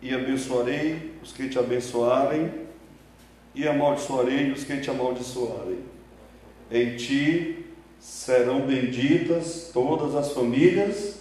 e 0.00 0.14
abençoarei 0.14 1.12
os 1.22 1.32
que 1.32 1.48
te 1.48 1.58
abençoarem, 1.58 2.50
e 3.54 3.66
amaldiçoarei 3.66 4.52
os 4.52 4.64
que 4.64 4.80
te 4.80 4.90
amaldiçoarem. 4.90 5.80
Em 6.70 6.96
ti 6.96 7.66
serão 7.98 8.60
benditas 8.60 9.70
todas 9.72 10.14
as 10.14 10.32
famílias. 10.32 11.18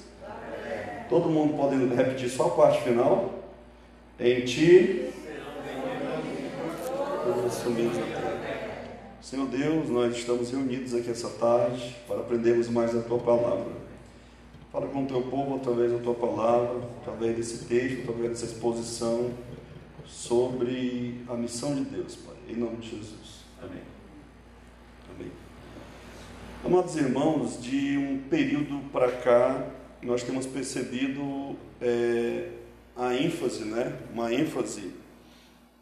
Todo 1.09 1.29
mundo 1.29 1.55
pode 1.57 1.75
repetir 1.95 2.29
só 2.29 2.47
a 2.47 2.49
parte 2.49 2.83
final? 2.83 3.33
Em 4.19 4.41
ti 4.41 5.09
todas 7.23 7.45
as 7.45 7.61
famílias. 7.63 7.95
Senhor 9.21 9.47
Deus, 9.47 9.89
nós 9.89 10.15
estamos 10.15 10.51
reunidos 10.51 10.93
aqui 10.93 11.09
essa 11.09 11.29
tarde 11.29 11.95
para 12.07 12.19
aprendermos 12.19 12.69
mais 12.69 12.93
da 12.93 13.01
tua 13.01 13.19
palavra. 13.19 13.86
Fala 14.71 14.85
com 14.87 15.03
o 15.03 15.07
teu 15.07 15.21
povo 15.21 15.55
através 15.55 15.93
da 15.93 15.99
tua 15.99 16.13
palavra, 16.13 16.81
através 17.01 17.37
desse 17.37 17.65
texto, 17.65 18.01
através 18.01 18.31
dessa 18.31 18.45
exposição 18.45 19.31
sobre 20.05 21.21
a 21.29 21.35
missão 21.35 21.73
de 21.73 21.85
Deus, 21.85 22.17
Pai. 22.17 22.35
Em 22.49 22.55
nome 22.55 22.77
de 22.77 22.89
Jesus. 22.89 23.45
Amém. 23.61 23.81
Amém. 25.15 25.31
Amados 26.65 26.97
irmãos, 26.97 27.61
de 27.61 27.97
um 27.97 28.19
período 28.29 28.81
para 28.91 29.09
cá, 29.09 29.67
nós 30.01 30.23
temos 30.23 30.45
percebido 30.45 31.55
é, 31.79 32.49
a 32.93 33.15
ênfase, 33.15 33.63
né? 33.63 33.97
Uma 34.11 34.33
ênfase 34.33 34.91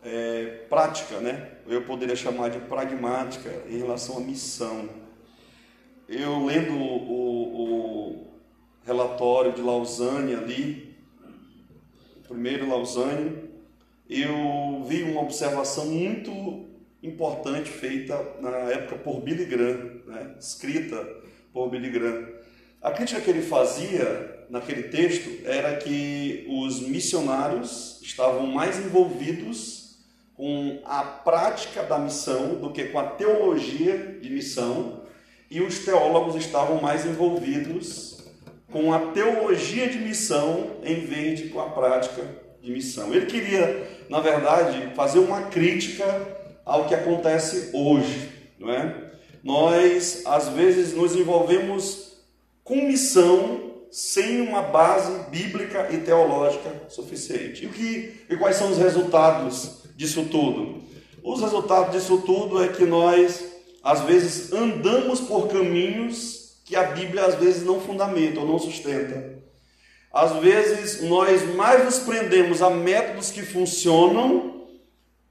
é, 0.03 0.65
prática, 0.69 1.19
né? 1.19 1.53
Eu 1.67 1.81
poderia 1.81 2.15
chamar 2.15 2.49
de 2.49 2.59
pragmática 2.59 3.49
em 3.67 3.79
relação 3.79 4.17
à 4.17 4.19
missão. 4.19 4.87
Eu 6.07 6.45
lendo 6.45 6.73
o, 6.73 8.04
o 8.04 8.04
relatório 8.85 9.53
de 9.53 9.61
Lausanne 9.61 10.35
ali, 10.35 10.95
primeiro 12.27 12.69
Lausanne, 12.69 13.49
eu 14.09 14.83
vi 14.87 15.03
uma 15.03 15.21
observação 15.21 15.87
muito 15.87 16.65
importante 17.01 17.69
feita 17.69 18.15
na 18.39 18.49
época 18.49 18.97
por 18.97 19.21
Billy 19.21 19.45
Graham, 19.45 20.01
né? 20.05 20.35
escrita 20.39 21.03
por 21.51 21.69
Billy 21.69 21.89
Graham. 21.89 22.27
A 22.81 22.91
crítica 22.91 23.19
que 23.19 23.29
ele 23.29 23.41
fazia 23.41 24.45
naquele 24.49 24.83
texto 24.83 25.43
era 25.45 25.75
que 25.77 26.45
os 26.47 26.81
missionários 26.81 27.99
estavam 28.03 28.45
mais 28.45 28.77
envolvidos 28.77 29.97
com 30.35 30.81
a 30.85 31.01
prática 31.01 31.81
da 31.81 31.97
missão 31.97 32.55
do 32.55 32.71
que 32.71 32.85
com 32.85 32.99
a 32.99 33.07
teologia 33.07 34.19
de 34.21 34.29
missão, 34.29 35.03
e 35.49 35.61
os 35.61 35.79
teólogos 35.79 36.35
estavam 36.35 36.81
mais 36.81 37.05
envolvidos 37.05 38.14
com 38.71 38.93
a 38.93 38.99
teologia 39.11 39.87
de 39.87 39.99
missão 39.99 40.77
em 40.83 41.01
vez 41.01 41.39
de 41.39 41.49
com 41.49 41.61
a 41.61 41.69
prática 41.69 42.23
de 42.61 42.71
missão. 42.71 43.13
Ele 43.13 43.25
queria, 43.25 43.87
na 44.09 44.19
verdade, 44.19 44.93
fazer 44.95 45.19
uma 45.19 45.43
crítica 45.43 46.05
ao 46.65 46.87
que 46.87 46.95
acontece 46.95 47.69
hoje, 47.73 48.29
não 48.59 48.71
é? 48.71 49.11
Nós 49.43 50.23
às 50.25 50.49
vezes 50.49 50.93
nos 50.93 51.15
envolvemos 51.15 52.17
com 52.63 52.75
missão 52.87 53.75
sem 53.91 54.41
uma 54.41 54.63
base 54.63 55.29
bíblica 55.29 55.87
e 55.91 55.99
teológica 55.99 56.69
suficiente. 56.89 57.63
E, 57.63 57.67
o 57.67 57.69
que, 57.69 58.25
e 58.29 58.35
quais 58.35 58.55
são 58.55 58.71
os 58.71 58.77
resultados 58.77 59.83
disso 59.95 60.25
tudo? 60.25 60.83
Os 61.23 61.39
resultados 61.41 61.93
disso 61.93 62.17
tudo 62.25 62.63
é 62.63 62.67
que 62.67 62.83
nós 62.85 63.45
às 63.83 64.01
vezes 64.01 64.51
andamos 64.51 65.21
por 65.21 65.47
caminhos 65.47 66.44
que 66.65 66.75
a 66.75 66.83
Bíblia 66.83 67.25
às 67.25 67.35
vezes 67.35 67.63
não 67.63 67.79
fundamenta 67.79 68.41
ou 68.41 68.47
não 68.47 68.59
sustenta. 68.59 69.35
Às 70.11 70.35
vezes 70.37 71.01
nós 71.03 71.55
mais 71.55 71.85
nos 71.85 71.99
prendemos 71.99 72.61
a 72.61 72.69
métodos 72.69 73.29
que 73.29 73.43
funcionam 73.43 74.65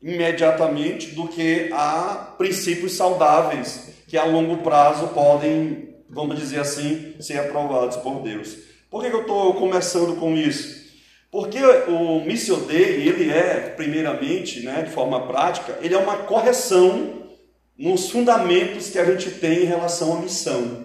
imediatamente 0.01 1.11
do 1.11 1.27
que 1.27 1.71
a 1.73 2.35
princípios 2.39 2.93
saudáveis 2.93 3.89
que 4.07 4.17
a 4.17 4.25
longo 4.25 4.59
prazo 4.59 5.09
podem, 5.09 5.97
vamos 6.09 6.39
dizer 6.39 6.61
assim, 6.61 7.15
ser 7.19 7.39
aprovados 7.39 7.97
por 7.97 8.21
Deus. 8.21 8.57
Por 8.89 9.03
que 9.03 9.09
eu 9.09 9.23
estou 9.23 9.55
começando 9.55 10.21
com 10.21 10.37
isso? 10.37 10.85
Porque 11.33 11.59
o 11.89 12.21
Missio 12.21 12.59
Dei, 12.59 13.09
ele 13.09 13.29
é, 13.29 13.73
primeiramente, 13.75 14.61
né, 14.61 14.83
de 14.83 14.93
forma 14.93 15.27
prática, 15.27 15.77
ele 15.83 15.95
é 15.95 15.99
uma 15.99 16.19
correção 16.19 17.25
nos 17.77 18.09
fundamentos 18.11 18.91
que 18.91 19.01
a 19.01 19.05
gente 19.05 19.33
tem 19.33 19.63
em 19.63 19.67
relação 19.67 20.17
à 20.17 20.21
missão. 20.21 20.84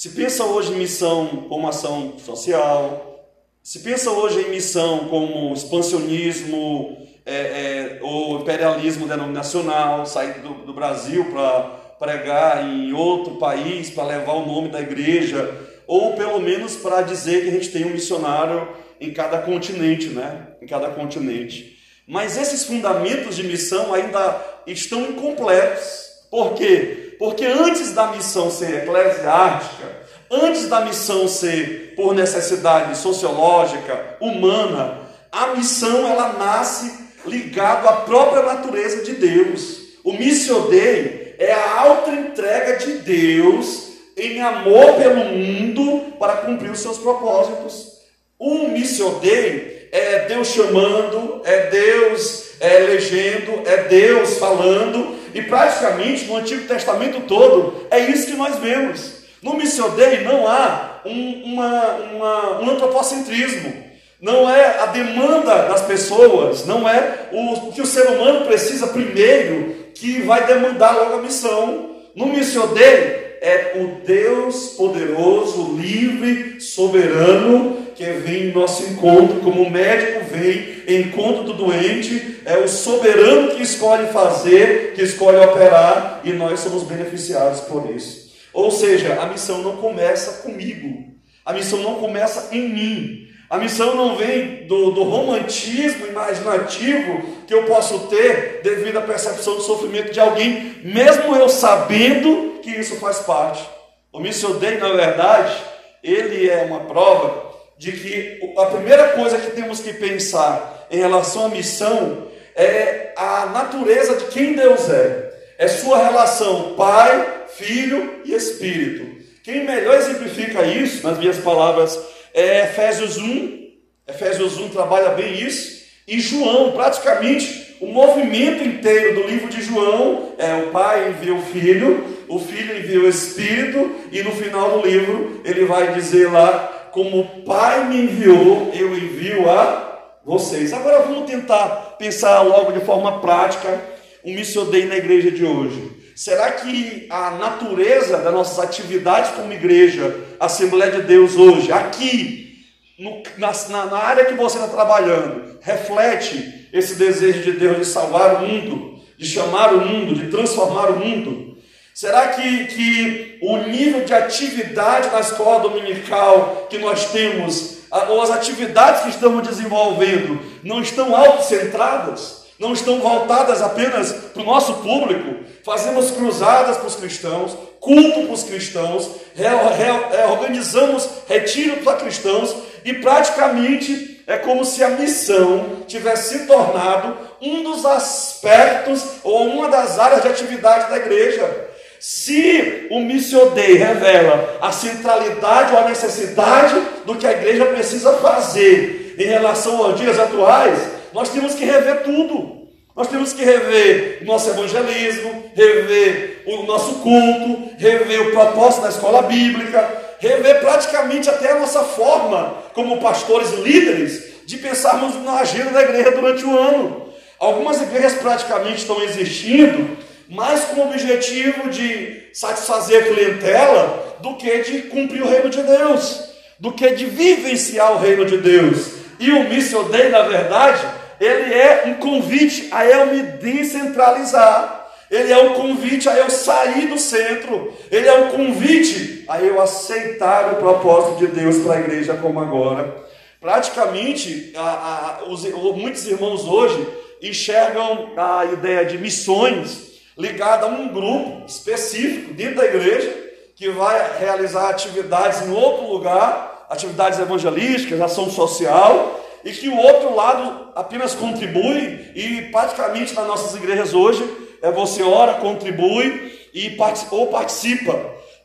Se 0.00 0.08
pensa 0.08 0.46
hoje 0.46 0.72
em 0.72 0.76
missão 0.76 1.26
como 1.46 1.68
ação 1.68 2.18
social, 2.18 3.22
se 3.62 3.80
pensa 3.80 4.10
hoje 4.10 4.40
em 4.40 4.48
missão 4.48 5.08
como 5.08 5.52
expansionismo 5.52 7.06
é, 7.26 7.36
é, 7.36 7.98
ou 8.00 8.40
imperialismo 8.40 9.06
denominacional, 9.06 10.06
sair 10.06 10.40
do, 10.40 10.64
do 10.64 10.72
Brasil 10.72 11.26
para 11.26 11.60
pregar 11.98 12.64
em 12.66 12.94
outro 12.94 13.34
país, 13.34 13.90
para 13.90 14.06
levar 14.06 14.32
o 14.32 14.46
nome 14.46 14.70
da 14.70 14.80
igreja, 14.80 15.54
ou 15.86 16.14
pelo 16.14 16.40
menos 16.40 16.76
para 16.76 17.02
dizer 17.02 17.42
que 17.42 17.50
a 17.50 17.52
gente 17.52 17.68
tem 17.68 17.84
um 17.84 17.90
missionário 17.90 18.68
em 18.98 19.12
cada 19.12 19.42
continente, 19.42 20.06
né? 20.06 20.46
Em 20.62 20.66
cada 20.66 20.88
continente. 20.92 21.78
Mas 22.06 22.38
esses 22.38 22.64
fundamentos 22.64 23.36
de 23.36 23.42
missão 23.42 23.92
ainda 23.92 24.62
estão 24.66 25.02
incompletos. 25.10 26.08
Por 26.30 26.54
quê? 26.54 27.09
Porque 27.20 27.44
antes 27.44 27.92
da 27.92 28.06
missão 28.06 28.50
ser 28.50 28.78
eclesiástica, 28.78 29.84
antes 30.30 30.70
da 30.70 30.80
missão 30.86 31.28
ser 31.28 31.92
por 31.94 32.14
necessidade 32.14 32.96
sociológica, 32.96 34.16
humana, 34.18 35.00
a 35.30 35.48
missão 35.48 36.08
ela 36.08 36.32
nasce 36.32 36.90
ligado 37.26 37.86
à 37.86 37.92
própria 37.92 38.42
natureza 38.42 39.04
de 39.04 39.12
Deus. 39.12 39.80
O 40.02 40.14
missio 40.14 40.62
Dei 40.70 41.34
é 41.38 41.52
a 41.52 41.80
alta 41.80 42.10
entrega 42.10 42.78
de 42.78 42.92
Deus 43.00 43.90
em 44.16 44.40
amor 44.40 44.94
pelo 44.94 45.22
mundo 45.26 46.14
para 46.18 46.38
cumprir 46.38 46.70
os 46.70 46.80
seus 46.80 46.96
propósitos. 46.96 47.98
O 48.38 48.68
missio 48.68 49.10
Dei 49.20 49.90
é 49.92 50.20
Deus 50.20 50.48
chamando, 50.48 51.42
é 51.44 51.66
Deus 51.66 52.52
é, 52.60 52.82
elegendo, 52.82 53.62
é 53.66 53.84
Deus 53.88 54.38
falando, 54.38 55.19
e 55.34 55.42
praticamente 55.42 56.24
no 56.26 56.36
Antigo 56.36 56.66
Testamento 56.66 57.20
todo 57.26 57.86
é 57.90 57.98
isso 57.98 58.26
que 58.26 58.36
nós 58.36 58.58
vemos. 58.58 59.20
No 59.42 59.54
Missio 59.54 59.88
Dei 59.90 60.20
não 60.20 60.46
há 60.46 61.00
um, 61.04 61.42
uma, 61.44 61.94
uma, 62.12 62.60
um 62.60 62.70
antropocentrismo, 62.70 63.72
não 64.20 64.48
é 64.48 64.80
a 64.80 64.86
demanda 64.86 65.68
das 65.68 65.82
pessoas, 65.82 66.66
não 66.66 66.86
é 66.86 67.28
o, 67.32 67.72
que 67.72 67.80
o 67.80 67.86
ser 67.86 68.06
humano 68.08 68.44
precisa 68.46 68.88
primeiro 68.88 69.74
que 69.94 70.20
vai 70.22 70.46
demandar 70.46 70.92
logo 70.92 71.14
a 71.14 71.22
missão. 71.22 71.96
No 72.14 72.26
Missio 72.26 72.66
Dei 72.68 73.38
é 73.40 73.72
o 73.76 74.04
Deus 74.04 74.74
poderoso, 74.76 75.74
livre, 75.74 76.60
soberano, 76.60 77.79
que 78.00 78.12
vem 78.12 78.44
em 78.44 78.52
nosso 78.52 78.82
encontro, 78.84 79.40
como 79.40 79.60
o 79.60 79.70
médico 79.70 80.24
vem 80.24 80.82
em 80.88 81.02
encontro 81.02 81.44
do 81.44 81.52
doente, 81.52 82.40
é 82.46 82.56
o 82.56 82.66
soberano 82.66 83.54
que 83.54 83.62
escolhe 83.62 84.06
fazer, 84.06 84.94
que 84.94 85.02
escolhe 85.02 85.36
operar, 85.36 86.22
e 86.24 86.32
nós 86.32 86.60
somos 86.60 86.82
beneficiados 86.84 87.60
por 87.60 87.94
isso. 87.94 88.30
Ou 88.54 88.70
seja, 88.70 89.20
a 89.20 89.26
missão 89.26 89.58
não 89.58 89.76
começa 89.76 90.42
comigo, 90.42 91.04
a 91.44 91.52
missão 91.52 91.82
não 91.82 91.96
começa 91.96 92.48
em 92.56 92.70
mim, 92.70 93.28
a 93.50 93.58
missão 93.58 93.94
não 93.94 94.16
vem 94.16 94.66
do, 94.66 94.92
do, 94.92 95.02
romantismo 95.02 96.06
imaginativo 96.06 97.20
que 97.46 97.52
eu 97.52 97.64
posso 97.64 98.06
ter 98.06 98.60
devido 98.62 98.96
à 98.96 99.02
percepção 99.02 99.56
do 99.56 99.62
sofrimento 99.62 100.10
de 100.10 100.20
alguém, 100.20 100.76
mesmo 100.84 101.36
eu 101.36 101.50
sabendo 101.50 102.60
que 102.62 102.70
isso 102.70 102.96
faz 102.96 103.18
parte. 103.18 103.62
O 104.10 104.20
Missio 104.20 104.54
na 104.54 104.88
verdade, 104.88 105.54
ele 106.02 106.48
é 106.48 106.64
uma 106.64 106.80
prova 106.80 107.49
de 107.80 107.92
que 107.92 108.52
a 108.58 108.66
primeira 108.66 109.08
coisa 109.08 109.38
que 109.38 109.52
temos 109.52 109.80
que 109.80 109.94
pensar 109.94 110.86
em 110.90 110.98
relação 110.98 111.46
à 111.46 111.48
missão 111.48 112.26
é 112.54 113.14
a 113.16 113.46
natureza 113.46 114.16
de 114.16 114.26
quem 114.26 114.52
Deus 114.52 114.90
é. 114.90 115.30
É 115.56 115.66
sua 115.66 116.04
relação 116.04 116.74
Pai, 116.76 117.44
Filho 117.56 118.20
e 118.26 118.34
Espírito. 118.34 119.24
Quem 119.42 119.64
melhor 119.64 119.96
exemplifica 119.96 120.62
isso, 120.66 121.06
nas 121.06 121.16
minhas 121.16 121.38
palavras, 121.38 121.98
é 122.34 122.64
Efésios 122.64 123.16
1. 123.16 123.70
Efésios 124.06 124.58
1 124.58 124.68
trabalha 124.68 125.12
bem 125.12 125.32
isso. 125.40 125.80
E 126.06 126.20
João, 126.20 126.72
praticamente, 126.72 127.76
o 127.80 127.86
movimento 127.86 128.62
inteiro 128.62 129.22
do 129.22 129.26
livro 129.26 129.48
de 129.48 129.62
João 129.62 130.34
é 130.36 130.64
o 130.64 130.66
Pai 130.66 131.08
envia 131.08 131.34
o 131.34 131.40
Filho, 131.40 132.18
o 132.28 132.38
Filho 132.38 132.76
envia 132.76 133.00
o 133.00 133.08
Espírito, 133.08 133.90
e 134.12 134.22
no 134.22 134.32
final 134.32 134.78
do 134.78 134.86
livro 134.86 135.40
ele 135.46 135.64
vai 135.64 135.94
dizer 135.94 136.30
lá 136.30 136.76
como 136.92 137.20
o 137.20 137.42
Pai 137.42 137.88
me 137.88 138.02
enviou, 138.02 138.70
eu 138.74 138.96
envio 138.96 139.50
a 139.50 139.90
vocês. 140.24 140.72
Agora 140.72 141.02
vamos 141.02 141.30
tentar 141.30 141.96
pensar 141.98 142.42
logo 142.42 142.72
de 142.72 142.84
forma 142.84 143.20
prática 143.20 143.80
um 144.24 144.34
missionário 144.34 144.88
na 144.88 144.96
igreja 144.96 145.30
de 145.30 145.44
hoje. 145.44 146.00
Será 146.14 146.52
que 146.52 147.06
a 147.08 147.30
natureza 147.30 148.18
das 148.18 148.34
nossas 148.34 148.58
atividades 148.58 149.30
como 149.30 149.52
igreja, 149.52 150.14
Assembleia 150.38 150.92
de 150.92 151.02
Deus 151.02 151.34
hoje, 151.36 151.72
aqui, 151.72 152.66
no, 152.98 153.22
na, 153.38 153.52
na 153.86 153.96
área 153.96 154.26
que 154.26 154.34
você 154.34 154.58
está 154.58 154.68
trabalhando, 154.68 155.58
reflete 155.62 156.68
esse 156.72 156.96
desejo 156.96 157.42
de 157.42 157.52
Deus 157.52 157.78
de 157.78 157.84
salvar 157.86 158.36
o 158.36 158.46
mundo, 158.46 159.00
de 159.16 159.26
chamar 159.26 159.72
o 159.72 159.80
mundo, 159.80 160.14
de 160.14 160.28
transformar 160.30 160.90
o 160.90 160.98
mundo? 160.98 161.49
Será 161.94 162.28
que, 162.28 162.64
que 162.66 163.38
o 163.42 163.56
nível 163.58 164.04
de 164.04 164.14
atividade 164.14 165.10
na 165.10 165.20
escola 165.20 165.60
dominical 165.60 166.66
que 166.70 166.78
nós 166.78 167.06
temos, 167.06 167.78
ou 168.08 168.22
as 168.22 168.30
atividades 168.30 169.02
que 169.02 169.10
estamos 169.10 169.46
desenvolvendo, 169.46 170.40
não 170.62 170.80
estão 170.80 171.14
autocentradas? 171.14 172.40
Não 172.58 172.74
estão 172.74 173.00
voltadas 173.00 173.62
apenas 173.62 174.12
para 174.12 174.42
o 174.42 174.44
nosso 174.44 174.74
público? 174.74 175.44
Fazemos 175.64 176.10
cruzadas 176.10 176.76
para 176.76 176.86
os 176.86 176.96
cristãos, 176.96 177.56
culto 177.80 178.22
para 178.22 178.34
os 178.34 178.42
cristãos, 178.42 179.10
é, 179.36 180.26
organizamos 180.26 181.08
retiro 181.26 181.78
para 181.78 181.96
cristãos 181.96 182.54
e 182.84 182.92
praticamente 182.94 184.22
é 184.26 184.36
como 184.36 184.64
se 184.64 184.84
a 184.84 184.90
missão 184.90 185.82
tivesse 185.88 186.38
se 186.38 186.46
tornado 186.46 187.16
um 187.40 187.62
dos 187.62 187.84
aspectos 187.84 189.04
ou 189.24 189.46
uma 189.48 189.68
das 189.68 189.98
áreas 189.98 190.22
de 190.22 190.28
atividade 190.28 190.90
da 190.90 190.98
igreja. 190.98 191.69
Se 192.00 192.86
o 192.90 192.98
Missio 192.98 193.50
Dei 193.50 193.74
revela 193.74 194.56
a 194.62 194.72
centralidade 194.72 195.74
ou 195.74 195.80
a 195.80 195.88
necessidade 195.88 196.80
do 197.04 197.14
que 197.14 197.26
a 197.26 197.32
igreja 197.32 197.66
precisa 197.66 198.14
fazer 198.14 199.16
em 199.18 199.24
relação 199.24 199.84
aos 199.84 200.00
dias 200.00 200.18
atuais, 200.18 200.78
nós 201.12 201.28
temos 201.28 201.54
que 201.54 201.62
rever 201.62 202.02
tudo. 202.02 202.68
Nós 202.96 203.06
temos 203.06 203.34
que 203.34 203.44
rever 203.44 204.20
o 204.22 204.24
nosso 204.24 204.48
evangelismo, 204.48 205.44
rever 205.54 206.42
o 206.46 206.62
nosso 206.62 207.00
culto, 207.00 207.70
rever 207.76 208.28
o 208.28 208.30
propósito 208.32 208.82
da 208.82 208.88
escola 208.88 209.22
bíblica, 209.22 209.86
rever 210.18 210.60
praticamente 210.60 211.28
até 211.28 211.52
a 211.52 211.58
nossa 211.58 211.80
forma, 211.80 212.54
como 212.72 213.00
pastores 213.00 213.52
líderes, 213.58 214.46
de 214.46 214.56
pensarmos 214.56 215.22
na 215.22 215.40
agenda 215.40 215.70
da 215.70 215.82
igreja 215.82 216.12
durante 216.12 216.44
o 216.46 216.58
ano. 216.58 217.10
Algumas 217.38 217.80
igrejas 217.82 218.14
praticamente 218.14 218.78
estão 218.78 219.02
existindo 219.02 219.98
mais 220.30 220.64
com 220.66 220.80
o 220.80 220.88
objetivo 220.88 221.68
de 221.68 222.28
satisfazer 222.32 223.02
a 223.02 223.06
clientela 223.08 224.16
do 224.20 224.36
que 224.36 224.62
de 224.62 224.82
cumprir 224.82 225.22
o 225.22 225.28
reino 225.28 225.50
de 225.50 225.60
Deus, 225.60 226.30
do 226.58 226.70
que 226.72 226.88
de 226.90 227.06
vivenciar 227.06 227.96
o 227.96 227.98
reino 227.98 228.24
de 228.24 228.38
Deus. 228.38 228.92
E 229.18 229.32
o 229.32 229.48
Missio 229.48 229.82
Dei, 229.84 230.08
na 230.08 230.22
verdade, 230.22 230.86
ele 231.20 231.52
é 231.52 231.82
um 231.86 231.94
convite 231.94 232.68
a 232.70 232.86
eu 232.86 233.06
me 233.08 233.22
descentralizar. 233.22 234.88
Ele 235.10 235.32
é 235.32 235.38
um 235.38 235.54
convite 235.54 236.08
a 236.08 236.16
eu 236.16 236.30
sair 236.30 236.86
do 236.86 236.96
centro. 236.96 237.74
Ele 237.90 238.06
é 238.06 238.14
um 238.14 238.28
convite 238.30 239.24
a 239.28 239.42
eu 239.42 239.60
aceitar 239.60 240.52
o 240.52 240.56
propósito 240.56 241.18
de 241.18 241.26
Deus 241.26 241.58
para 241.58 241.74
a 241.74 241.80
igreja 241.80 242.14
como 242.14 242.38
agora. 242.38 243.04
Praticamente, 243.40 244.52
a, 244.56 245.18
a, 245.22 245.28
os, 245.28 245.42
muitos 245.76 246.06
irmãos 246.06 246.44
hoje 246.44 246.86
enxergam 247.20 248.12
a 248.16 248.44
ideia 248.44 248.84
de 248.84 248.96
missões 248.96 249.89
ligada 250.20 250.66
a 250.66 250.68
um 250.68 250.88
grupo 250.88 251.46
específico 251.46 252.34
dentro 252.34 252.56
da 252.56 252.66
igreja 252.66 253.30
que 253.56 253.70
vai 253.70 254.18
realizar 254.18 254.68
atividades 254.70 255.42
em 255.42 255.52
outro 255.52 255.86
lugar, 255.86 256.66
atividades 256.68 257.18
evangelísticas, 257.18 258.00
ação 258.00 258.30
social, 258.30 259.20
e 259.44 259.50
que 259.52 259.68
o 259.68 259.76
outro 259.76 260.14
lado 260.14 260.70
apenas 260.74 261.14
contribui, 261.14 262.12
e 262.14 262.48
praticamente 262.52 263.14
nas 263.14 263.26
nossas 263.26 263.54
igrejas 263.54 263.94
hoje 263.94 264.22
é 264.62 264.70
você 264.70 265.02
ora, 265.02 265.34
contribui 265.34 266.38
e 266.54 266.76
ou 267.10 267.28
participa. 267.28 267.98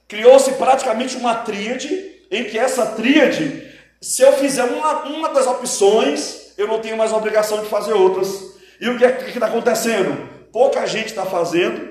Criou-se 0.07 0.51
praticamente 0.54 1.18
uma 1.18 1.36
tríade, 1.36 1.88
em 2.31 2.45
que 2.45 2.57
essa 2.57 2.86
tríade, 2.88 3.63
se 4.01 4.21
eu 4.21 4.33
fizer 4.33 4.63
uma, 4.63 5.04
uma 5.04 5.30
das 5.30 5.48
opções, 5.48 6.54
eu 6.57 6.68
não 6.68 6.80
tenho 6.80 6.98
mais 6.98 7.12
obrigação 7.12 7.62
de 7.62 7.69
fazer 7.69 7.94
outras. 7.94 8.54
E 8.80 8.89
o 8.89 8.98
que 8.98 9.06
é 9.06 9.12
que 9.12 9.30
está 9.30 9.48
acontecendo? 9.48 10.35
Pouca 10.56 10.88
gente 10.88 11.07
está 11.07 11.25
fazendo. 11.25 11.86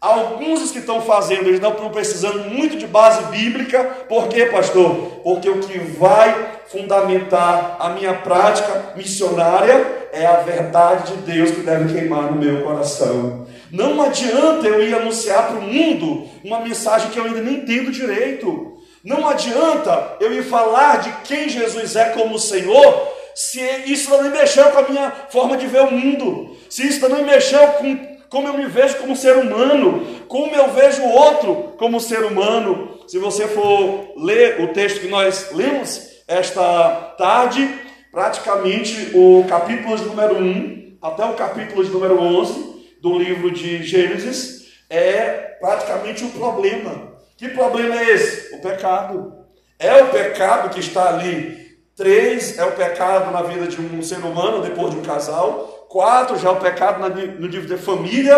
Alguns 0.00 0.70
que 0.70 0.78
estão 0.78 1.02
fazendo, 1.02 1.46
eles 1.46 1.60
não 1.60 1.72
estão 1.72 1.90
precisando 1.90 2.48
muito 2.48 2.78
de 2.78 2.86
base 2.86 3.22
bíblica. 3.24 3.84
Por 4.08 4.28
quê, 4.28 4.46
pastor? 4.46 5.20
Porque 5.22 5.50
o 5.50 5.60
que 5.60 5.78
vai 5.78 6.56
fundamentar 6.68 7.76
a 7.78 7.90
minha 7.90 8.14
prática 8.14 8.94
missionária 8.96 10.08
é 10.10 10.24
a 10.24 10.36
verdade 10.36 11.12
de 11.12 11.32
Deus 11.32 11.50
que 11.50 11.60
deve 11.60 11.92
queimar 11.92 12.32
no 12.32 12.40
meu 12.40 12.62
coração. 12.62 13.46
Não 13.70 14.00
adianta 14.00 14.66
eu 14.66 14.82
ir 14.82 14.94
anunciar 14.94 15.48
para 15.48 15.58
o 15.58 15.62
mundo 15.62 16.26
uma 16.42 16.60
mensagem 16.60 17.10
que 17.10 17.18
eu 17.18 17.24
ainda 17.24 17.42
nem 17.42 17.56
entendo 17.56 17.90
direito. 17.90 18.78
Não 19.04 19.28
adianta 19.28 20.16
eu 20.18 20.32
ir 20.32 20.44
falar 20.44 21.00
de 21.00 21.12
quem 21.24 21.46
Jesus 21.46 21.94
é 21.94 22.06
como 22.06 22.38
Senhor 22.38 23.17
se 23.38 23.60
isso 23.86 24.10
não 24.10 24.32
mexeu 24.32 24.68
com 24.72 24.78
a 24.78 24.88
minha 24.88 25.12
forma 25.30 25.56
de 25.56 25.68
ver 25.68 25.82
o 25.82 25.92
mundo, 25.92 26.56
se 26.68 26.88
isso 26.88 27.08
não 27.08 27.22
mexeu 27.22 27.68
com 27.74 28.18
como 28.28 28.48
eu 28.48 28.54
me 28.54 28.66
vejo 28.66 28.96
como 28.96 29.14
ser 29.14 29.36
humano, 29.36 30.24
como 30.26 30.52
eu 30.56 30.72
vejo 30.72 31.02
o 31.02 31.08
outro 31.08 31.54
como 31.78 32.00
ser 32.00 32.24
humano. 32.24 32.98
Se 33.06 33.16
você 33.16 33.46
for 33.46 34.12
ler 34.16 34.60
o 34.60 34.72
texto 34.72 35.02
que 35.02 35.06
nós 35.06 35.52
lemos 35.52 36.02
esta 36.26 37.14
tarde, 37.16 37.72
praticamente 38.10 39.12
o 39.14 39.46
capítulo 39.48 39.96
de 39.96 40.04
número 40.06 40.36
1 40.36 40.98
até 41.00 41.24
o 41.24 41.34
capítulo 41.34 41.84
de 41.84 41.92
número 41.92 42.20
11 42.20 42.98
do 43.00 43.16
livro 43.16 43.52
de 43.52 43.84
Gênesis 43.84 44.66
é 44.90 45.56
praticamente 45.60 46.24
o 46.24 46.30
problema. 46.30 47.12
Que 47.36 47.48
problema 47.50 48.00
é 48.00 48.10
esse? 48.10 48.56
O 48.56 48.60
pecado. 48.60 49.32
É 49.78 50.02
o 50.02 50.08
pecado 50.08 50.70
que 50.70 50.80
está 50.80 51.10
ali 51.10 51.67
Três 51.98 52.56
é 52.56 52.64
o 52.64 52.70
pecado 52.70 53.32
na 53.32 53.42
vida 53.42 53.66
de 53.66 53.80
um 53.80 54.00
ser 54.04 54.18
humano 54.18 54.62
depois 54.62 54.92
de 54.92 55.00
um 55.00 55.02
casal. 55.02 55.84
Quatro 55.88 56.38
já 56.38 56.50
é 56.50 56.52
o 56.52 56.60
pecado 56.60 57.00
no 57.40 57.48
nível 57.48 57.66
de 57.66 57.76
família. 57.76 58.36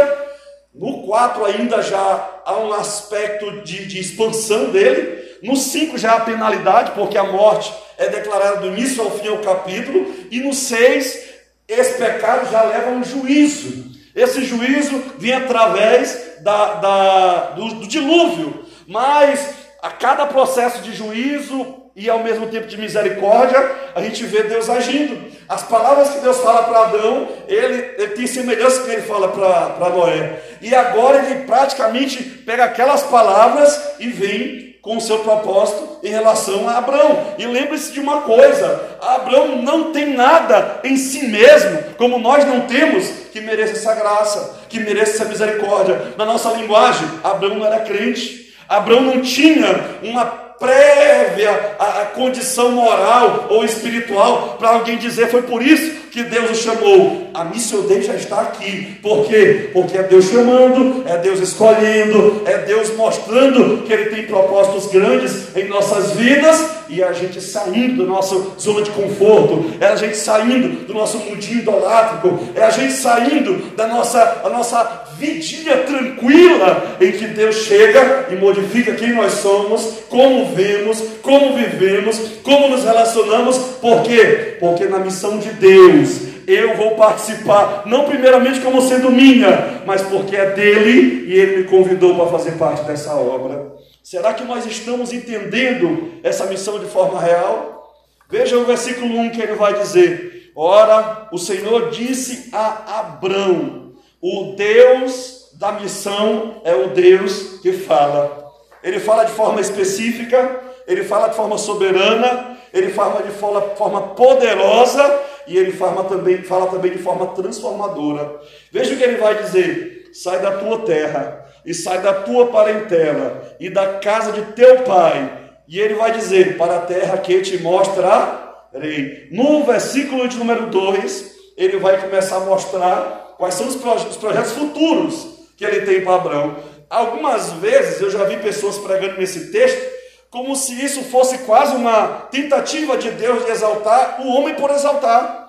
No 0.75 1.03
quatro 1.03 1.45
ainda 1.45 1.83
já 1.83 2.41
há 2.43 2.59
um 2.59 2.73
aspecto 2.73 3.61
de, 3.61 3.87
de 3.87 4.01
expansão 4.01 4.71
dele. 4.71 5.37
No 5.43 5.57
cinco 5.57 5.99
já 5.99 6.13
há 6.13 6.17
a 6.17 6.21
penalidade, 6.21 6.93
porque 6.93 7.19
a 7.19 7.25
morte 7.25 7.71
é 7.99 8.09
declarada 8.09 8.61
do 8.63 8.69
início 8.69 9.03
ao 9.03 9.11
fim 9.11 9.29
ao 9.29 9.41
capítulo. 9.41 10.11
E 10.31 10.41
no 10.41 10.55
seis, 10.55 11.23
esse 11.69 11.99
pecado 11.99 12.51
já 12.51 12.63
leva 12.63 12.89
a 12.89 12.95
um 12.95 13.05
juízo. 13.05 13.91
Esse 14.17 14.43
juízo 14.43 15.03
vem 15.19 15.35
através 15.35 16.39
da, 16.41 16.75
da 16.77 17.41
do, 17.51 17.75
do 17.75 17.87
dilúvio. 17.87 18.65
Mas 18.87 19.51
a 19.83 19.91
cada 19.91 20.25
processo 20.25 20.81
de 20.81 20.95
juízo 20.95 21.80
e 21.95 22.09
ao 22.09 22.21
mesmo 22.21 22.47
tempo 22.47 22.67
de 22.67 22.79
misericórdia, 22.79 23.59
a 23.95 24.01
gente 24.01 24.25
vê 24.25 24.45
Deus 24.45 24.69
agindo. 24.71 25.31
As 25.49 25.63
palavras 25.65 26.11
que 26.11 26.21
Deus 26.21 26.39
fala 26.39 26.63
para 26.63 26.83
Adão, 26.83 27.29
ele, 27.49 27.95
ele 27.99 28.13
tem 28.13 28.27
semelhança 28.27 28.85
que 28.85 28.91
ele 28.91 29.03
fala 29.03 29.29
para 29.29 29.91
Noé. 29.91 30.41
E 30.63 30.75
agora 30.75 31.19
ele 31.19 31.45
praticamente 31.45 32.23
pega 32.23 32.65
aquelas 32.65 33.03
palavras 33.03 33.97
e 33.99 34.09
vem 34.09 34.71
com 34.81 34.97
o 34.97 35.01
seu 35.01 35.19
propósito 35.19 35.99
em 36.03 36.11
relação 36.11 36.69
a 36.69 36.79
Abraão. 36.79 37.35
E 37.39 37.47
lembre-se 37.47 37.93
de 37.93 38.01
uma 38.01 38.23
coisa: 38.23 38.99
Abraão 39.03 39.57
não 39.57 39.93
tem 39.93 40.15
nada 40.15 40.81
em 40.85 40.97
si 40.97 41.27
mesmo, 41.27 41.83
como 41.99 42.19
nós 42.19 42.45
não 42.45 42.63
temos, 42.63 43.09
que 43.33 43.41
mereça 43.41 43.73
essa 43.73 43.95
graça, 43.95 44.61
que 44.69 44.81
mereça 44.81 45.17
essa 45.17 45.25
misericórdia. 45.25 46.15
Na 46.17 46.25
nossa 46.25 46.51
linguagem, 46.53 47.07
Abraão 47.23 47.57
não 47.57 47.67
era 47.67 47.81
crente, 47.81 48.55
Abraão 48.69 49.03
não 49.03 49.21
tinha 49.21 49.99
uma 50.03 50.50
prévia 50.61 51.75
a, 51.79 52.03
a 52.03 52.07
condição 52.07 52.71
moral 52.73 53.47
ou 53.49 53.65
espiritual 53.65 54.57
para 54.59 54.69
alguém 54.69 54.99
dizer 54.99 55.29
foi 55.29 55.43
por 55.43 55.63
isso 55.63 56.00
que 56.11 56.25
Deus 56.25 56.51
o 56.51 56.55
chamou. 56.55 57.31
A 57.33 57.45
missão 57.45 57.83
dele 57.83 58.03
já 58.03 58.15
está 58.15 58.41
aqui. 58.41 58.99
Por 59.01 59.27
quê? 59.27 59.71
Porque 59.73 59.97
é 59.97 60.03
Deus 60.03 60.27
chamando, 60.27 61.05
é 61.07 61.19
Deus 61.19 61.41
escolhendo, 61.41 62.43
é 62.45 62.59
Deus 62.59 62.95
mostrando 62.97 63.85
que 63.85 63.93
Ele 63.93 64.11
tem 64.11 64.27
propósitos 64.27 64.91
grandes 64.91 65.57
em 65.57 65.69
nossas 65.69 66.13
vidas 66.13 66.81
e 66.89 67.03
a 67.03 67.13
gente 67.13 67.41
saindo 67.41 68.03
da 68.03 68.11
nossa 68.11 68.35
zona 68.59 68.83
de 68.83 68.91
conforto, 68.91 69.71
é 69.81 69.87
a 69.87 69.97
gente 69.97 70.17
saindo 70.17 70.87
do 70.87 70.93
nosso 70.93 71.19
mundinho 71.19 71.61
idolátrico, 71.61 72.41
é 72.55 72.65
a 72.65 72.71
gente 72.71 72.93
saindo 72.95 73.77
da 73.77 73.87
nossa, 73.87 74.43
a 74.45 74.49
nossa 74.49 75.05
vidinha 75.17 75.77
tranquila 75.79 76.97
em 77.01 77.13
que 77.13 77.29
Deus 77.29 77.57
chega 77.57 78.27
e 78.31 78.35
modifica 78.35 78.95
quem 78.95 79.15
nós 79.15 79.35
somos, 79.35 80.01
como 80.09 80.47
vemos, 80.55 81.01
como 81.23 81.57
vivemos, 81.57 82.19
como 82.43 82.69
nos 82.69 82.83
relacionamos. 82.83 83.57
Por 83.81 84.03
quê? 84.03 84.57
Porque 84.59 84.87
na 84.87 84.99
missão 84.99 85.39
de 85.39 85.51
Deus 85.51 86.00
eu 86.47 86.77
vou 86.77 86.97
participar, 86.97 87.85
não 87.87 88.05
primeiramente 88.05 88.61
como 88.61 88.83
sendo 88.83 89.11
minha, 89.11 89.83
mas 89.87 90.03
porque 90.03 90.37
é 90.37 90.51
dele 90.51 91.27
e 91.29 91.39
ele 91.39 91.59
me 91.59 91.65
convidou 91.65 92.15
para 92.17 92.27
fazer 92.27 92.53
parte 92.53 92.85
dessa 92.85 93.15
obra. 93.15 93.73
Será 94.03 94.35
que 94.35 94.45
nós 94.45 94.67
estamos 94.67 95.13
entendendo 95.13 96.15
essa 96.23 96.47
missão 96.47 96.79
de 96.79 96.87
forma 96.87 97.21
real? 97.21 97.95
Veja 98.29 98.59
o 98.59 98.65
versículo 98.65 99.17
1 99.17 99.31
que 99.31 99.41
ele 99.41 99.55
vai 99.55 99.75
dizer: 99.75 100.51
Ora, 100.57 101.29
o 101.33 101.39
Senhor 101.39 101.91
disse 101.91 102.49
a 102.53 103.01
Abrão: 103.01 103.93
O 104.21 104.55
Deus 104.57 105.51
da 105.59 105.73
missão 105.73 106.61
é 106.65 106.75
o 106.75 106.89
Deus 106.89 107.61
que 107.61 107.73
fala. 107.73 108.51
Ele 108.83 108.99
fala 108.99 109.25
de 109.25 109.33
forma 109.33 109.61
específica, 109.61 110.61
ele 110.87 111.05
fala 111.05 111.29
de 111.29 111.37
forma 111.37 111.59
soberana, 111.59 112.57
ele 112.73 112.91
fala 112.91 113.23
de 113.23 113.31
forma 113.77 114.01
poderosa 114.15 115.30
e 115.47 115.57
ele 115.57 115.73
fala 115.73 116.05
também, 116.05 116.43
fala 116.43 116.67
também 116.71 116.93
de 116.93 116.99
forma 116.99 117.27
transformadora. 117.29 118.41
Veja 118.73 118.95
o 118.95 118.97
que 118.97 119.05
ele 119.05 119.17
vai 119.17 119.43
dizer: 119.43 120.11
sai 120.13 120.41
da 120.41 120.59
tua 120.59 120.81
terra 120.81 121.47
e 121.65 121.75
sai 121.75 122.01
da 122.01 122.15
tua 122.15 122.47
parentela 122.47 123.55
e 123.59 123.69
da 123.71 123.99
casa 123.99 124.33
de 124.33 124.43
teu 124.53 124.83
pai. 124.83 125.39
E 125.69 125.79
ele 125.79 125.95
vai 125.95 126.13
dizer: 126.13 126.57
para 126.57 126.77
a 126.77 126.81
terra 126.81 127.19
que 127.19 127.41
te 127.41 127.59
mostrarei. 127.59 129.29
No 129.31 129.65
versículo 129.65 130.29
de 130.29 130.37
número 130.37 130.67
2, 130.67 131.35
ele 131.57 131.79
vai 131.79 132.01
começar 132.01 132.37
a 132.37 132.41
mostrar 132.41 133.35
quais 133.37 133.55
são 133.55 133.69
os 133.69 133.77
projetos, 133.77 134.13
os 134.13 134.17
projetos 134.17 134.53
futuros 134.53 135.27
que 135.57 135.65
ele 135.65 135.83
tem 135.83 136.03
para 136.03 136.15
Abraão. 136.17 136.57
Algumas 136.89 137.53
vezes 137.53 138.01
eu 138.01 138.11
já 138.11 138.25
vi 138.25 138.37
pessoas 138.39 138.79
pregando 138.79 139.19
nesse 139.19 139.53
texto 139.53 140.00
como 140.31 140.55
se 140.55 140.73
isso 140.73 141.03
fosse 141.03 141.39
quase 141.39 141.75
uma 141.75 142.29
tentativa 142.31 142.97
de 142.97 143.11
Deus 143.11 143.45
de 143.45 143.51
exaltar 143.51 144.21
o 144.21 144.29
homem 144.29 144.55
por 144.55 144.71
exaltar. 144.71 145.49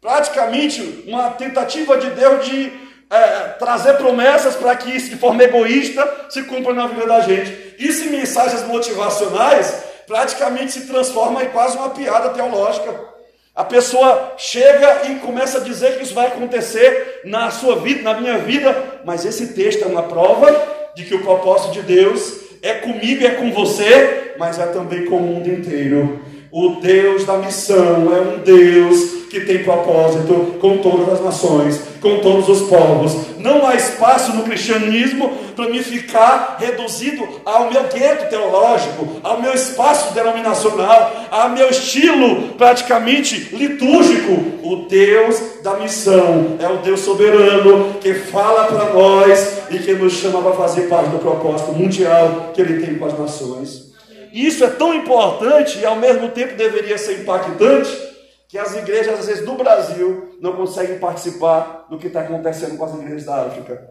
Praticamente 0.00 1.04
uma 1.08 1.30
tentativa 1.30 1.96
de 1.96 2.10
Deus 2.10 2.46
de 2.46 2.72
é, 3.10 3.40
trazer 3.58 3.94
promessas 3.94 4.54
para 4.54 4.76
que 4.76 4.94
isso 4.94 5.08
de 5.08 5.16
forma 5.16 5.42
egoísta 5.42 6.26
se 6.28 6.42
cumpra 6.42 6.74
na 6.74 6.86
vida 6.86 7.06
da 7.06 7.20
gente. 7.20 7.74
Isso 7.78 8.04
em 8.04 8.10
mensagens 8.10 8.64
motivacionais 8.64 9.82
praticamente 10.06 10.72
se 10.72 10.86
transforma 10.86 11.42
em 11.42 11.48
quase 11.48 11.76
uma 11.76 11.90
piada 11.90 12.30
teológica. 12.30 13.08
A 13.54 13.64
pessoa 13.64 14.34
chega 14.36 15.10
e 15.10 15.16
começa 15.16 15.58
a 15.58 15.62
dizer 15.62 15.96
que 15.96 16.04
isso 16.04 16.14
vai 16.14 16.26
acontecer 16.26 17.22
na 17.24 17.50
sua 17.50 17.76
vida, 17.76 18.02
na 18.02 18.20
minha 18.20 18.38
vida, 18.38 19.00
mas 19.04 19.24
esse 19.24 19.54
texto 19.54 19.82
é 19.82 19.86
uma 19.86 20.04
prova 20.04 20.92
de 20.94 21.04
que 21.04 21.14
o 21.14 21.22
propósito 21.22 21.72
de 21.72 21.82
Deus 21.82 22.47
é 22.62 22.74
comigo, 22.74 23.24
é 23.24 23.30
com 23.30 23.52
você, 23.52 24.34
mas 24.38 24.58
é 24.58 24.66
também 24.66 25.04
com 25.06 25.16
o 25.16 25.22
mundo 25.22 25.48
inteiro. 25.48 26.20
O 26.50 26.80
Deus 26.80 27.24
da 27.24 27.36
missão 27.36 28.14
é 28.14 28.20
um 28.20 28.38
Deus 28.38 29.18
que 29.28 29.40
tem 29.40 29.62
propósito 29.62 30.56
com 30.58 30.78
todas 30.78 31.12
as 31.12 31.22
nações, 31.22 31.78
com 32.00 32.20
todos 32.20 32.48
os 32.48 32.68
povos. 32.68 33.14
Não 33.38 33.66
há 33.66 33.74
espaço 33.74 34.34
no 34.34 34.44
cristianismo 34.44 35.30
para 35.54 35.68
me 35.68 35.82
ficar 35.82 36.56
reduzido 36.58 37.28
ao 37.44 37.70
meu 37.70 37.82
gueto 37.84 38.30
teológico, 38.30 39.20
ao 39.22 39.42
meu 39.42 39.52
espaço 39.52 40.14
denominacional, 40.14 41.26
ao 41.30 41.50
meu 41.50 41.68
estilo 41.68 42.54
praticamente 42.56 43.54
litúrgico. 43.54 44.32
O 44.62 44.86
Deus 44.88 45.62
da 45.62 45.74
missão 45.74 46.56
é 46.58 46.66
o 46.66 46.78
Deus 46.78 47.00
soberano 47.00 47.94
que 48.00 48.14
fala 48.14 48.64
para 48.64 48.94
nós 48.94 49.58
e 49.70 49.78
que 49.78 49.92
nos 49.92 50.14
chama 50.14 50.40
para 50.40 50.52
fazer 50.52 50.88
parte 50.88 51.10
do 51.10 51.18
propósito 51.18 51.72
mundial 51.72 52.52
que 52.54 52.62
Ele 52.62 52.84
tem 52.84 52.94
com 52.96 53.04
as 53.04 53.18
nações. 53.18 53.87
Isso 54.32 54.64
é 54.64 54.70
tão 54.70 54.94
importante 54.94 55.78
e 55.78 55.86
ao 55.86 55.96
mesmo 55.96 56.28
tempo 56.30 56.54
deveria 56.54 56.98
ser 56.98 57.20
impactante 57.20 58.08
que 58.48 58.56
as 58.56 58.74
igrejas, 58.74 59.20
às 59.20 59.26
vezes, 59.26 59.44
do 59.44 59.54
Brasil 59.54 60.36
não 60.40 60.54
conseguem 60.54 60.98
participar 60.98 61.86
do 61.90 61.98
que 61.98 62.06
está 62.06 62.20
acontecendo 62.20 62.78
com 62.78 62.84
as 62.84 62.94
igrejas 62.94 63.24
da 63.24 63.42
África. 63.42 63.90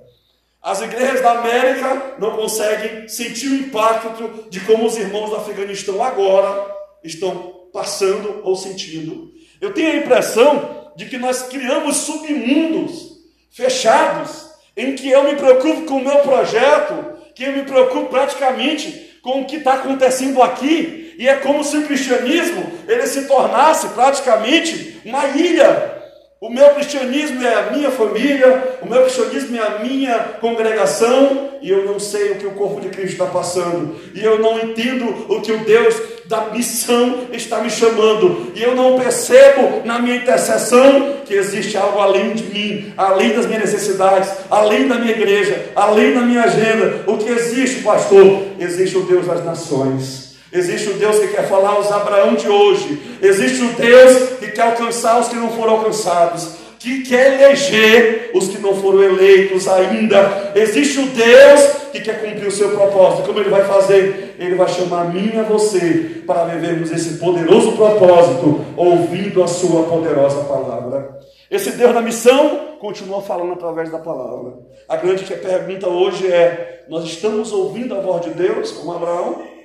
As 0.61 0.81
igrejas 0.81 1.21
da 1.21 1.39
América 1.39 2.15
não 2.17 2.35
conseguem 2.35 3.07
sentir 3.07 3.47
o 3.47 3.55
impacto 3.55 4.49
de 4.49 4.59
como 4.61 4.85
os 4.85 4.97
irmãos 4.97 5.29
do 5.29 5.35
Afeganistão 5.35 6.03
agora 6.03 6.75
estão 7.03 7.67
passando 7.71 8.41
ou 8.43 8.55
sentindo. 8.55 9.31
Eu 9.61 9.73
tenho 9.73 9.91
a 9.91 9.95
impressão 9.97 10.91
de 10.95 11.05
que 11.05 11.17
nós 11.17 11.43
criamos 11.43 11.97
submundos 11.97 13.17
fechados, 13.51 14.49
em 14.75 14.95
que 14.95 15.09
eu 15.09 15.23
me 15.23 15.35
preocupo 15.35 15.85
com 15.85 15.97
o 15.97 16.03
meu 16.03 16.19
projeto, 16.19 17.17
que 17.33 17.43
eu 17.43 17.53
me 17.53 17.63
preocupo 17.63 18.07
praticamente 18.07 19.06
com 19.27 19.41
o 19.41 19.45
que 19.45 19.57
está 19.57 19.73
acontecendo 19.73 20.41
aqui, 20.41 21.13
e 21.19 21.27
é 21.27 21.35
como 21.35 21.61
se 21.61 21.75
o 21.75 21.85
cristianismo 21.85 22.63
ele 22.87 23.05
se 23.07 23.27
tornasse 23.27 23.89
praticamente 23.89 25.01
uma 25.03 25.27
ilha. 25.27 25.96
O 26.39 26.51
meu 26.51 26.69
cristianismo 26.75 27.43
é 27.43 27.55
a 27.55 27.71
minha 27.71 27.89
família, 27.89 28.77
o 28.83 28.87
meu 28.87 29.01
cristianismo 29.01 29.57
é 29.57 29.59
a 29.59 29.79
minha 29.79 30.19
congregação, 30.39 31.49
e 31.63 31.71
eu 31.71 31.83
não 31.83 31.99
sei 31.99 32.33
o 32.33 32.35
que 32.35 32.45
o 32.45 32.51
corpo 32.51 32.79
de 32.79 32.89
Cristo 32.89 33.13
está 33.13 33.25
passando, 33.25 33.95
e 34.13 34.23
eu 34.23 34.37
não 34.37 34.59
entendo 34.59 35.25
o 35.29 35.41
que 35.41 35.51
o 35.51 35.65
Deus 35.65 35.95
da 36.25 36.41
missão 36.51 37.21
está 37.33 37.59
me 37.59 37.71
chamando, 37.71 38.51
e 38.53 38.61
eu 38.61 38.75
não 38.75 38.99
percebo 38.99 39.83
na 39.83 39.97
minha 39.97 40.17
intercessão 40.17 41.15
que 41.25 41.33
existe 41.33 41.75
algo 41.75 41.97
além 41.97 42.35
de 42.35 42.43
mim, 42.43 42.93
além 42.95 43.33
das 43.33 43.47
minhas 43.47 43.71
necessidades, 43.71 44.29
além 44.51 44.87
da 44.87 44.99
minha 44.99 45.13
igreja, 45.13 45.71
além 45.75 46.13
da 46.13 46.21
minha 46.21 46.43
agenda. 46.43 47.03
O 47.07 47.17
que 47.17 47.31
existe, 47.31 47.81
pastor? 47.81 48.43
Existe 48.59 48.95
o 48.95 49.05
Deus 49.05 49.25
das 49.25 49.43
nações. 49.43 50.26
Existe 50.51 50.89
o 50.89 50.93
Deus 50.93 51.19
que 51.19 51.27
quer 51.27 51.47
falar 51.47 51.71
aos 51.71 51.91
Abraão 51.91 52.35
de 52.35 52.47
hoje. 52.47 53.17
Existe 53.21 53.63
o 53.63 53.73
Deus 53.73 54.39
que 54.39 54.51
quer 54.51 54.61
alcançar 54.61 55.19
os 55.19 55.27
que 55.27 55.35
não 55.35 55.49
foram 55.51 55.73
alcançados. 55.73 56.55
Que 56.79 57.03
quer 57.03 57.41
eleger 57.41 58.31
os 58.33 58.47
que 58.47 58.59
não 58.59 58.75
foram 58.75 59.03
eleitos 59.03 59.67
ainda. 59.67 60.53
Existe 60.55 60.99
o 60.99 61.07
Deus 61.07 61.61
que 61.91 61.99
quer 61.99 62.21
cumprir 62.21 62.47
o 62.47 62.51
seu 62.51 62.69
propósito. 62.69 63.23
Como 63.25 63.39
ele 63.39 63.49
vai 63.49 63.65
fazer? 63.65 64.35
Ele 64.39 64.55
vai 64.55 64.69
chamar 64.69 65.01
a 65.01 65.05
mim 65.05 65.31
e 65.33 65.39
a 65.39 65.43
você 65.43 66.21
para 66.25 66.45
vivermos 66.45 66.91
esse 66.91 67.17
poderoso 67.17 67.73
propósito, 67.73 68.63
ouvindo 68.77 69.43
a 69.43 69.47
sua 69.47 69.83
poderosa 69.83 70.43
palavra. 70.43 71.17
Esse 71.49 71.71
Deus 71.71 71.93
da 71.93 72.01
missão 72.01 72.77
continua 72.79 73.21
falando 73.21 73.53
através 73.53 73.89
da 73.89 73.97
palavra. 73.97 74.53
A 74.87 74.95
grande 74.97 75.23
pergunta 75.25 75.89
hoje 75.89 76.27
é: 76.27 76.85
nós 76.87 77.03
estamos 77.05 77.51
ouvindo 77.51 77.95
a 77.95 77.99
voz 77.99 78.21
de 78.21 78.29
Deus, 78.29 78.71
como 78.71 78.93
Abraão? 78.93 79.56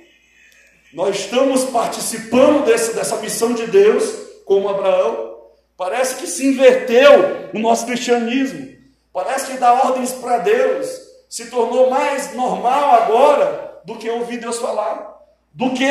Nós 0.93 1.21
estamos 1.21 1.63
participando 1.65 2.65
desse, 2.65 2.93
dessa 2.93 3.17
missão 3.17 3.53
de 3.53 3.65
Deus, 3.65 4.03
como 4.45 4.69
Abraão. 4.69 5.37
Parece 5.75 6.17
que 6.17 6.27
se 6.27 6.45
inverteu 6.45 7.49
o 7.51 7.59
nosso 7.59 7.85
cristianismo. 7.87 8.71
Parece 9.11 9.51
que 9.51 9.57
dar 9.57 9.85
ordens 9.85 10.11
para 10.13 10.37
Deus 10.37 10.87
se 11.27 11.49
tornou 11.49 11.89
mais 11.89 12.35
normal 12.35 12.91
agora 13.01 13.81
do 13.83 13.95
que 13.97 14.07
ouvir 14.07 14.37
Deus 14.37 14.59
falar, 14.59 15.19
do 15.51 15.71
que 15.71 15.89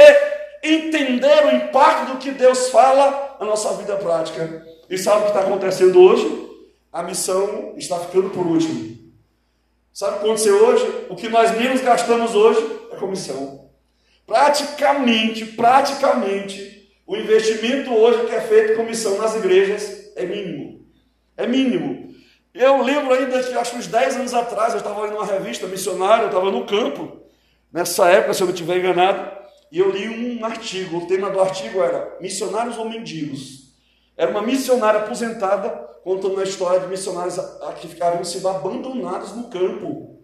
entender 0.62 1.46
o 1.46 1.56
impacto 1.56 2.12
do 2.12 2.18
que 2.18 2.30
Deus 2.30 2.68
fala 2.68 3.36
na 3.40 3.46
nossa 3.46 3.72
vida 3.74 3.96
prática. 3.96 4.64
E 4.88 4.96
sabe 4.96 5.18
o 5.18 5.22
que 5.22 5.28
está 5.28 5.40
acontecendo 5.40 6.00
hoje? 6.00 6.48
A 6.92 7.02
missão 7.02 7.74
está 7.76 7.98
ficando 7.98 8.30
por 8.30 8.46
último. 8.46 8.96
Sabe 9.92 10.12
o 10.12 10.18
que 10.20 10.24
aconteceu 10.26 10.64
hoje? 10.64 11.06
O 11.10 11.16
que 11.16 11.28
nós 11.28 11.50
menos 11.56 11.80
gastamos 11.80 12.36
hoje 12.36 12.64
é 12.92 12.96
comissão. 12.96 13.61
Praticamente, 14.32 15.44
praticamente, 15.44 16.90
o 17.06 17.14
investimento 17.14 17.92
hoje 17.92 18.24
que 18.24 18.34
é 18.34 18.40
feito 18.40 18.76
com 18.76 18.82
missão 18.82 19.18
nas 19.18 19.36
igrejas 19.36 20.10
é 20.16 20.24
mínimo. 20.24 20.86
É 21.36 21.46
mínimo. 21.46 22.14
Eu 22.54 22.80
lembro 22.80 23.12
ainda 23.12 23.42
que, 23.42 23.52
acho 23.52 23.72
que 23.72 23.76
uns 23.76 23.88
10 23.88 24.16
anos 24.16 24.32
atrás, 24.32 24.72
eu 24.72 24.78
estava 24.78 25.02
lendo 25.02 25.16
uma 25.16 25.26
revista 25.26 25.66
missionária, 25.66 26.22
eu 26.22 26.28
estava 26.28 26.50
no 26.50 26.64
campo, 26.64 27.20
nessa 27.70 28.08
época, 28.08 28.32
se 28.32 28.42
eu 28.42 28.46
não 28.46 28.54
estiver 28.54 28.78
enganado, 28.78 29.30
e 29.70 29.78
eu 29.78 29.90
li 29.90 30.08
um 30.08 30.42
artigo. 30.46 30.96
O 30.96 31.06
tema 31.06 31.28
do 31.28 31.38
artigo 31.38 31.82
era 31.82 32.16
Missionários 32.18 32.78
ou 32.78 32.88
Mendigos. 32.88 33.74
Era 34.16 34.30
uma 34.30 34.40
missionária 34.40 35.00
aposentada 35.00 35.68
contando 36.02 36.40
a 36.40 36.44
história 36.44 36.80
de 36.80 36.86
missionários 36.86 37.38
que 37.82 37.86
ficavam 37.86 38.24
sendo 38.24 38.48
abandonados 38.48 39.36
no 39.36 39.50
campo. 39.50 40.22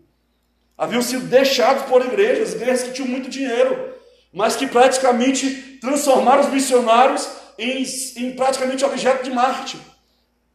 Haviam 0.79 1.03
sido 1.03 1.27
deixados 1.27 1.83
por 1.83 2.03
igrejas, 2.07 2.55
igrejas 2.55 2.85
que 2.85 2.93
tinham 2.93 3.09
muito 3.09 3.29
dinheiro, 3.29 3.88
mas 4.33 4.57
que 4.57 4.67
praticamente 4.67 5.79
transformaram 5.81 6.43
os 6.43 6.51
missionários 6.51 7.29
em, 7.59 7.85
em 8.17 8.33
praticamente 8.33 8.85
objeto 8.85 9.25
de 9.25 9.31
marketing. 9.31 9.81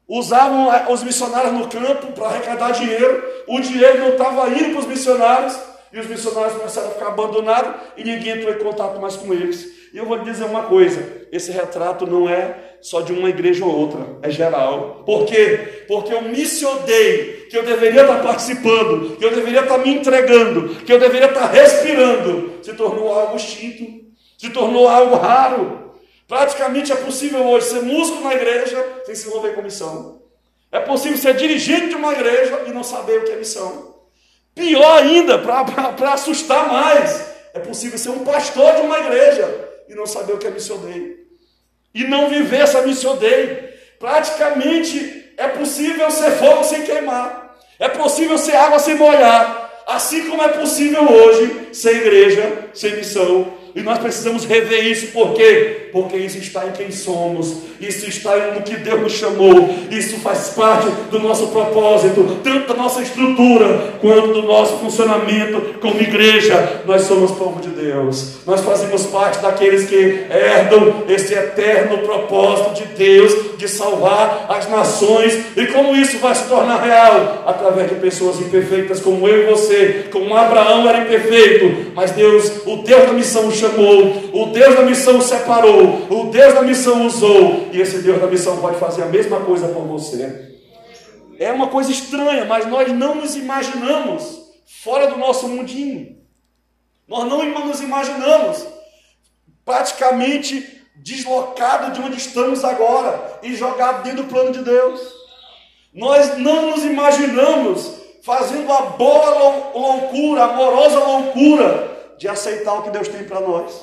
Usavam 0.07 0.69
os 0.91 1.03
missionários 1.03 1.53
no 1.53 1.67
campo 1.67 2.11
para 2.11 2.27
arrecadar 2.27 2.71
dinheiro, 2.71 3.23
o 3.47 3.59
dinheiro 3.59 3.99
não 3.99 4.09
estava 4.09 4.49
indo 4.49 4.71
para 4.71 4.79
os 4.79 4.87
missionários, 4.87 5.57
e 5.93 5.99
os 5.99 6.07
missionários 6.07 6.57
começaram 6.57 6.87
a 6.87 6.91
ficar 6.91 7.07
abandonados 7.07 7.81
e 7.95 8.03
ninguém 8.03 8.39
entrou 8.39 8.53
em 8.53 8.57
contato 8.57 8.99
mais 8.99 9.15
com 9.15 9.31
eles. 9.31 9.91
E 9.93 9.97
eu 9.97 10.05
vou 10.05 10.17
lhe 10.17 10.23
dizer 10.23 10.45
uma 10.45 10.63
coisa: 10.63 11.27
esse 11.31 11.51
retrato 11.51 12.07
não 12.07 12.27
é 12.27 12.72
só 12.83 12.99
de 12.99 13.13
uma 13.13 13.29
igreja 13.29 13.63
ou 13.63 13.73
outra, 13.73 14.05
é 14.21 14.29
geral. 14.29 15.03
Por 15.05 15.25
quê? 15.25 15.85
Porque 15.87 16.13
eu 16.13 16.21
missionei 16.21 17.47
que 17.49 17.57
eu 17.57 17.63
deveria 17.63 18.01
estar 18.01 18.21
participando, 18.21 19.15
que 19.15 19.23
eu 19.23 19.33
deveria 19.33 19.61
estar 19.61 19.77
me 19.77 19.95
entregando, 19.95 20.75
que 20.83 20.91
eu 20.91 20.99
deveria 20.99 21.29
estar 21.29 21.49
respirando, 21.49 22.59
se 22.61 22.73
tornou 22.73 23.17
algo 23.17 23.37
extinto, 23.37 24.03
se 24.37 24.49
tornou 24.49 24.89
algo 24.89 25.15
raro. 25.15 25.93
Praticamente 26.27 26.91
é 26.91 26.95
possível 26.95 27.45
hoje 27.47 27.67
ser 27.67 27.81
músico 27.83 28.21
na 28.21 28.33
igreja 28.33 28.85
sem 29.05 29.15
se 29.15 29.29
envolver 29.29 29.55
com 29.55 29.61
missão. 29.61 30.21
É 30.69 30.81
possível 30.81 31.17
ser 31.17 31.35
dirigente 31.35 31.89
de 31.89 31.95
uma 31.95 32.11
igreja 32.11 32.63
e 32.67 32.71
não 32.71 32.83
saber 32.83 33.19
o 33.19 33.23
que 33.23 33.31
é 33.31 33.37
missão. 33.37 33.95
Pior 34.53 34.97
ainda, 34.97 35.39
para 35.39 36.13
assustar 36.13 36.67
mais, 36.67 37.33
é 37.53 37.59
possível 37.59 37.97
ser 37.97 38.09
um 38.09 38.25
pastor 38.25 38.75
de 38.75 38.81
uma 38.81 38.99
igreja 38.99 39.69
e 39.87 39.95
não 39.95 40.05
saber 40.05 40.33
o 40.33 40.37
que 40.37 40.47
é 40.47 40.51
missioneiro. 40.51 41.22
E 41.93 42.03
não 42.03 42.29
viver 42.29 42.61
essa 42.61 42.81
missioneiro. 42.81 43.69
Praticamente 43.99 45.31
é 45.37 45.47
possível 45.47 46.09
ser 46.11 46.31
fogo 46.31 46.63
sem 46.63 46.83
queimar. 46.83 47.55
É 47.79 47.87
possível 47.89 48.37
ser 48.37 48.55
água 48.55 48.79
sem 48.79 48.95
molhar. 48.95 49.71
Assim 49.87 50.29
como 50.29 50.41
é 50.41 50.49
possível 50.49 51.03
hoje 51.09 51.69
ser 51.73 51.97
igreja 51.97 52.69
sem 52.73 52.95
missão. 52.95 53.53
E 53.75 53.81
nós 53.81 53.97
precisamos 53.97 54.45
rever 54.45 54.85
isso, 54.85 55.07
por 55.07 55.33
quê? 55.33 55.89
Porque 55.91 56.15
isso 56.15 56.37
está 56.37 56.67
em 56.67 56.71
quem 56.71 56.91
somos, 56.91 57.57
isso 57.79 58.07
está 58.07 58.35
no 58.53 58.61
que 58.61 58.75
Deus 58.75 59.01
nos 59.01 59.13
chamou, 59.13 59.67
isso 59.89 60.17
faz 60.19 60.49
parte 60.49 60.87
do 61.09 61.19
nosso 61.19 61.47
propósito, 61.47 62.39
tanto 62.43 62.67
da 62.67 62.73
nossa 62.75 63.01
estrutura 63.01 63.95
quanto 63.99 64.27
do 64.33 64.43
nosso 64.43 64.77
funcionamento 64.77 65.79
como 65.79 65.99
igreja. 65.99 66.81
Nós 66.85 67.03
somos 67.03 67.31
povo 67.31 67.59
de 67.61 67.69
Deus, 67.69 68.35
nós 68.45 68.61
fazemos 68.61 69.07
parte 69.07 69.39
daqueles 69.39 69.85
que 69.85 69.95
herdam 70.29 71.03
esse 71.09 71.33
eterno 71.33 71.99
propósito 71.99 72.75
de 72.75 72.85
Deus 72.95 73.57
de 73.57 73.67
salvar 73.67 74.45
as 74.49 74.69
nações. 74.69 75.33
E 75.55 75.65
como 75.67 75.95
isso 75.95 76.17
vai 76.19 76.35
se 76.35 76.47
tornar 76.47 76.81
real? 76.81 77.43
Através 77.45 77.89
de 77.89 77.95
pessoas 77.95 78.39
imperfeitas 78.39 78.99
como 78.99 79.27
eu 79.27 79.43
e 79.43 79.45
você, 79.51 80.05
como 80.11 80.35
Abraão 80.35 80.87
era 80.87 80.99
imperfeito, 80.99 81.91
mas 81.95 82.11
Deus, 82.11 82.51
o 82.65 82.77
Deus 82.77 83.05
da 83.05 83.13
missão 83.13 83.49
chamou, 83.63 84.43
o 84.43 84.47
Deus 84.47 84.75
da 84.75 84.81
missão 84.81 85.21
separou, 85.21 86.07
o 86.09 86.29
Deus 86.29 86.53
da 86.53 86.61
missão 86.61 87.05
usou, 87.05 87.69
e 87.71 87.79
esse 87.79 87.99
Deus 87.99 88.19
da 88.19 88.27
missão 88.27 88.57
pode 88.59 88.77
fazer 88.77 89.03
a 89.03 89.07
mesma 89.07 89.39
coisa 89.41 89.67
por 89.69 89.83
você. 89.83 90.53
É 91.39 91.51
uma 91.51 91.67
coisa 91.67 91.91
estranha, 91.91 92.45
mas 92.45 92.67
nós 92.67 92.91
não 92.91 93.15
nos 93.15 93.35
imaginamos 93.35 94.41
fora 94.83 95.07
do 95.07 95.17
nosso 95.17 95.47
mundinho. 95.47 96.17
Nós 97.07 97.27
não 97.27 97.43
nos 97.65 97.81
imaginamos 97.81 98.65
praticamente 99.65 100.81
deslocado 100.95 101.91
de 101.91 102.01
onde 102.01 102.17
estamos 102.17 102.63
agora 102.63 103.39
e 103.41 103.55
jogado 103.55 104.03
dentro 104.03 104.23
do 104.23 104.29
plano 104.29 104.51
de 104.51 104.59
Deus. 104.59 105.01
Nós 105.93 106.37
não 106.37 106.71
nos 106.71 106.83
imaginamos 106.83 107.91
fazendo 108.23 108.71
a 108.71 108.81
boa 108.81 109.71
loucura, 109.73 110.43
amorosa 110.45 110.99
loucura 110.99 111.92
de 112.23 112.29
aceitar 112.29 112.75
o 112.75 112.83
que 112.83 112.89
Deus 112.89 113.09
tem 113.09 113.25
para 113.25 113.41
nós. 113.41 113.81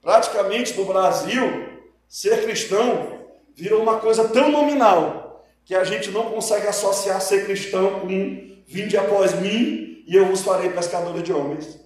Praticamente 0.00 0.72
no 0.74 0.84
Brasil, 0.84 1.68
ser 2.08 2.44
cristão 2.44 3.26
virou 3.56 3.82
uma 3.82 3.98
coisa 3.98 4.28
tão 4.28 4.52
nominal 4.52 5.44
que 5.64 5.74
a 5.74 5.82
gente 5.82 6.08
não 6.12 6.30
consegue 6.30 6.68
associar 6.68 7.20
ser 7.20 7.44
cristão 7.44 7.98
com 7.98 8.06
vinde 8.68 8.96
após 8.96 9.34
mim 9.34 10.04
e 10.06 10.14
eu 10.14 10.26
vos 10.26 10.42
farei 10.42 10.70
pescadores 10.70 11.24
de 11.24 11.32
homens. 11.32 11.76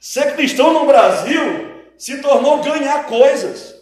Ser 0.00 0.34
cristão 0.36 0.72
no 0.72 0.86
Brasil 0.86 1.42
se 1.98 2.22
tornou 2.22 2.62
ganhar 2.62 3.04
coisas. 3.04 3.74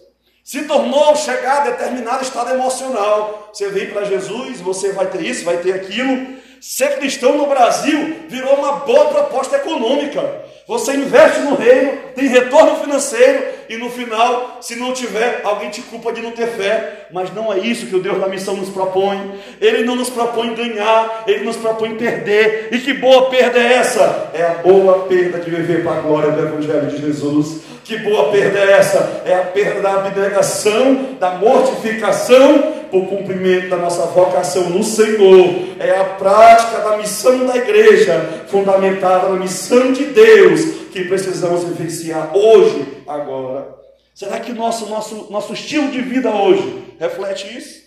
Se 0.43 0.65
tornou 0.65 1.15
chegar 1.15 1.59
a 1.59 1.71
determinado 1.71 2.25
estado 2.25 2.51
emocional. 2.51 3.49
Você 3.53 3.69
vem 3.69 3.91
para 3.91 4.07
Jesus, 4.07 4.61
você 4.61 4.91
vai 4.91 5.07
ter 5.07 5.23
isso, 5.23 5.45
vai 5.45 5.59
ter 5.59 5.75
aquilo. 5.75 6.37
Ser 6.61 6.99
cristão 6.99 7.37
no 7.37 7.47
Brasil 7.47 8.27
virou 8.29 8.57
uma 8.57 8.73
boa 8.81 9.05
proposta 9.07 9.55
econômica. 9.55 10.50
Você 10.71 10.95
investe 10.95 11.41
no 11.41 11.57
reino, 11.57 11.99
tem 12.15 12.29
retorno 12.29 12.77
financeiro 12.77 13.43
e 13.69 13.77
no 13.77 13.91
final, 13.91 14.59
se 14.61 14.77
não 14.77 14.93
tiver, 14.93 15.41
alguém 15.43 15.69
te 15.69 15.83
culpa 15.83 16.13
de 16.13 16.23
não 16.23 16.31
ter 16.31 16.47
fé. 16.47 17.07
Mas 17.11 17.35
não 17.35 17.53
é 17.53 17.59
isso 17.59 17.87
que 17.87 17.97
o 17.97 18.01
Deus 18.01 18.21
da 18.21 18.29
missão 18.29 18.55
nos 18.55 18.69
propõe. 18.69 19.35
Ele 19.61 19.83
não 19.83 19.97
nos 19.97 20.09
propõe 20.09 20.55
ganhar, 20.55 21.25
ele 21.27 21.43
nos 21.43 21.57
propõe 21.57 21.97
perder. 21.97 22.69
E 22.71 22.79
que 22.79 22.95
boa 22.95 23.29
perda 23.29 23.59
é 23.59 23.73
essa? 23.73 24.31
É 24.33 24.45
a 24.45 24.63
boa 24.63 25.09
perda 25.09 25.41
de 25.41 25.51
viver 25.51 25.83
para 25.83 25.97
a 25.97 26.01
glória 26.03 26.31
do 26.31 26.41
Evangelho 26.41 26.87
de 26.87 26.99
Jesus. 26.99 27.63
Que 27.91 27.99
boa 27.99 28.31
perda 28.31 28.57
é 28.57 28.71
essa? 28.75 29.21
É 29.27 29.35
a 29.35 29.47
perda 29.47 29.81
da 29.81 29.95
abnegação, 29.95 31.17
da 31.19 31.31
mortificação 31.31 32.87
por 32.89 33.09
cumprimento 33.09 33.69
da 33.69 33.79
nossa 33.79 34.07
vocação 34.07 34.71
no 34.71 34.85
Senhor. 34.85 35.77
É 35.77 35.99
a 35.99 36.05
prática 36.05 36.83
da 36.83 36.97
missão 36.99 37.45
da 37.49 37.57
igreja, 37.57 38.45
fundamentada 38.47 39.31
na 39.31 39.41
missão 39.41 39.93
de 39.93 40.05
Deus, 40.05 40.61
que 40.93 41.03
precisamos 41.07 41.65
vivenciar 41.65 42.31
hoje, 42.33 43.03
agora. 43.09 43.75
Será 44.15 44.39
que 44.39 44.53
o 44.53 44.55
nosso, 44.55 44.87
nosso, 44.87 45.27
nosso 45.29 45.53
estilo 45.53 45.91
de 45.91 46.01
vida 46.01 46.31
hoje 46.31 46.95
reflete 46.97 47.59
isso? 47.59 47.81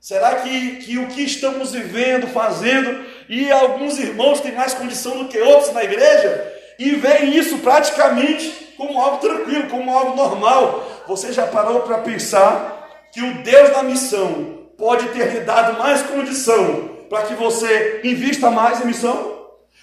Será 0.00 0.34
que, 0.34 0.78
que 0.78 0.98
o 0.98 1.06
que 1.06 1.22
estamos 1.22 1.70
vivendo, 1.70 2.26
fazendo, 2.26 3.04
e 3.28 3.52
alguns 3.52 4.00
irmãos 4.00 4.40
têm 4.40 4.50
mais 4.50 4.74
condição 4.74 5.18
do 5.18 5.28
que 5.28 5.38
outros 5.38 5.72
na 5.72 5.84
igreja, 5.84 6.60
e 6.88 6.96
veem 6.96 7.36
isso 7.36 7.58
praticamente 7.58 8.74
como 8.76 9.00
algo 9.00 9.18
tranquilo, 9.18 9.68
como 9.68 9.96
algo 9.96 10.16
normal? 10.16 11.02
Você 11.06 11.32
já 11.32 11.46
parou 11.46 11.80
para 11.80 11.98
pensar 11.98 13.08
que 13.12 13.20
o 13.20 13.42
Deus 13.42 13.70
da 13.70 13.82
missão 13.82 14.68
pode 14.76 15.08
ter 15.10 15.32
lhe 15.32 15.40
dado 15.40 15.78
mais 15.78 16.02
condição 16.02 16.90
para 17.08 17.22
que 17.22 17.34
você 17.34 18.00
invista 18.02 18.50
mais 18.50 18.80
em 18.80 18.86
missão? 18.86 19.32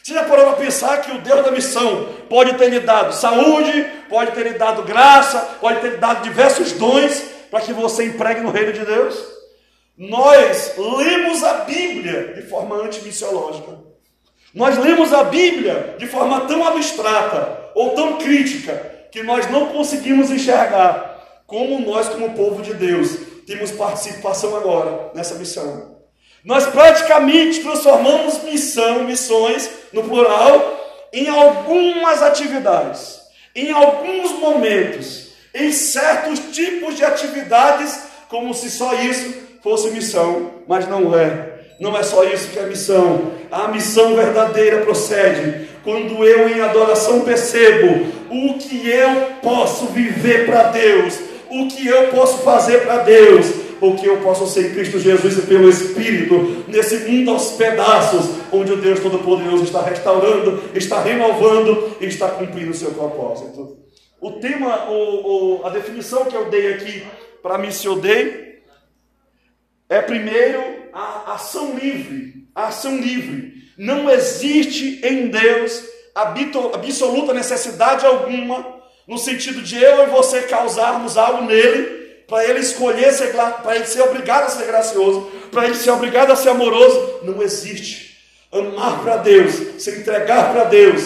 Você 0.04 0.14
já 0.14 0.24
parou 0.24 0.48
para 0.48 0.56
pensar 0.56 1.02
que 1.02 1.12
o 1.12 1.20
Deus 1.20 1.46
da 1.46 1.52
missão 1.52 2.10
pode 2.28 2.56
ter 2.56 2.70
lhe 2.70 2.80
dado 2.80 3.14
saúde, 3.14 3.86
pode 4.10 4.32
ter 4.32 4.44
lhe 4.44 4.58
dado 4.58 4.84
graça, 4.84 5.40
pode 5.62 5.80
ter 5.82 5.92
lhe 5.92 5.98
dado 5.98 6.24
diversos 6.24 6.74
dons 6.74 7.22
para 7.50 7.62
que 7.62 7.72
você 7.72 8.06
empregue 8.06 8.42
no 8.42 8.52
reino 8.52 8.74
de 8.74 8.84
Deus? 8.84 9.16
Nós 9.98 10.74
lemos 10.78 11.44
a 11.44 11.66
Bíblia 11.66 12.34
de 12.36 12.42
forma 12.44 12.76
antimissiológica. 12.78 13.89
Nós 14.54 14.78
lemos 14.78 15.14
a 15.14 15.24
Bíblia 15.24 15.96
de 15.98 16.08
forma 16.08 16.42
tão 16.42 16.66
abstrata 16.66 17.72
ou 17.76 17.92
tão 17.92 18.18
crítica 18.18 18.74
que 19.12 19.22
nós 19.24 19.50
não 19.50 19.68
conseguimos 19.68 20.32
enxergar 20.32 21.44
como 21.46 21.80
nós, 21.80 22.10
como 22.10 22.36
povo 22.36 22.62
de 22.62 22.74
Deus, 22.74 23.18
temos 23.46 23.72
participação 23.72 24.56
agora 24.56 25.12
nessa 25.16 25.36
missão. 25.36 25.98
Nós 26.44 26.68
praticamente 26.68 27.62
transformamos 27.62 28.44
missão, 28.44 29.04
missões, 29.04 29.70
no 29.92 30.04
plural, 30.04 30.78
em 31.12 31.28
algumas 31.28 32.22
atividades, 32.22 33.20
em 33.56 33.72
alguns 33.72 34.32
momentos, 34.34 35.30
em 35.54 35.72
certos 35.72 36.40
tipos 36.56 36.96
de 36.96 37.04
atividades, 37.04 38.04
como 38.30 38.54
se 38.54 38.70
só 38.70 38.94
isso 38.94 39.34
fosse 39.62 39.90
missão, 39.90 40.64
mas 40.68 40.88
não 40.88 41.18
é. 41.18 41.49
Não 41.80 41.98
é 41.98 42.04
só 42.04 42.24
isso 42.24 42.50
que 42.50 42.60
é 42.60 42.66
missão. 42.66 43.32
A 43.52 43.70
missão 43.70 44.16
verdadeira 44.16 44.82
procede 44.82 45.70
quando 45.84 46.24
eu, 46.26 46.50
em 46.50 46.62
adoração, 46.62 47.22
percebo 47.22 48.08
o 48.30 48.58
que 48.60 48.88
eu 48.88 49.32
posso 49.42 49.88
viver 49.88 50.46
para 50.46 50.64
Deus 50.64 51.30
o 51.50 51.68
que 51.68 51.88
eu 51.88 52.10
posso 52.10 52.40
fazer 52.40 52.84
para 52.84 53.00
Deus, 53.00 53.48
o 53.82 53.96
que 53.96 54.06
eu 54.06 54.18
posso 54.22 54.46
ser 54.48 54.68
em 54.68 54.74
Cristo 54.74 55.00
Jesus 55.00 55.38
e 55.38 55.42
pelo 55.42 55.68
Espírito, 55.68 56.64
nesse 56.68 57.10
mundo 57.10 57.32
aos 57.32 57.52
pedaços, 57.54 58.38
onde 58.52 58.72
o 58.74 58.78
Deus 58.78 59.00
Todo-Poderoso 59.00 59.64
está 59.64 59.82
restaurando, 59.82 60.62
está 60.76 61.02
renovando 61.02 61.98
e 62.00 62.06
está 62.06 62.30
cumprindo 62.30 62.72
o 62.72 62.76
seu 62.76 62.92
propósito. 62.92 63.78
O 64.22 64.34
tema, 64.34 64.90
o, 64.90 65.62
o, 65.62 65.66
a 65.66 65.70
definição 65.70 66.26
que 66.26 66.36
eu 66.36 66.50
dei 66.50 66.74
aqui 66.74 67.04
para 67.42 67.58
mim 67.58 67.72
se 67.72 67.88
eu 67.88 67.96
dei, 67.96 68.60
é 69.90 70.02
primeiro 70.02 70.62
a 70.94 71.34
ação 71.34 71.78
livre. 71.78 72.48
A 72.56 72.68
ação 72.68 72.98
livre. 72.98 73.54
Não 73.78 74.10
existe 74.10 75.00
em 75.06 75.30
Deus 75.30 75.84
absoluta 76.14 77.34
necessidade 77.34 78.06
alguma 78.06 78.80
no 79.10 79.18
sentido 79.18 79.64
de 79.64 79.82
eu 79.82 80.04
e 80.04 80.12
você 80.12 80.44
causarmos 80.44 81.18
algo 81.18 81.44
nele, 81.44 81.98
para 82.28 82.46
ele 82.46 82.60
escolher 82.60 83.12
ser, 83.12 83.34
para 83.34 83.76
ele 83.76 83.88
ser 83.88 84.04
obrigado 84.04 84.44
a 84.44 84.50
ser 84.50 84.68
gracioso, 84.68 85.32
para 85.52 85.66
ele 85.66 85.74
ser 85.74 85.90
obrigado 85.90 86.32
a 86.32 86.36
ser 86.36 86.50
amoroso, 86.50 87.22
não 87.24 87.42
existe. 87.42 88.20
Amar 88.52 89.02
para 89.02 89.18
Deus, 89.18 89.82
se 89.82 89.90
entregar 89.90 90.54
para 90.54 90.66
Deus, 90.66 91.02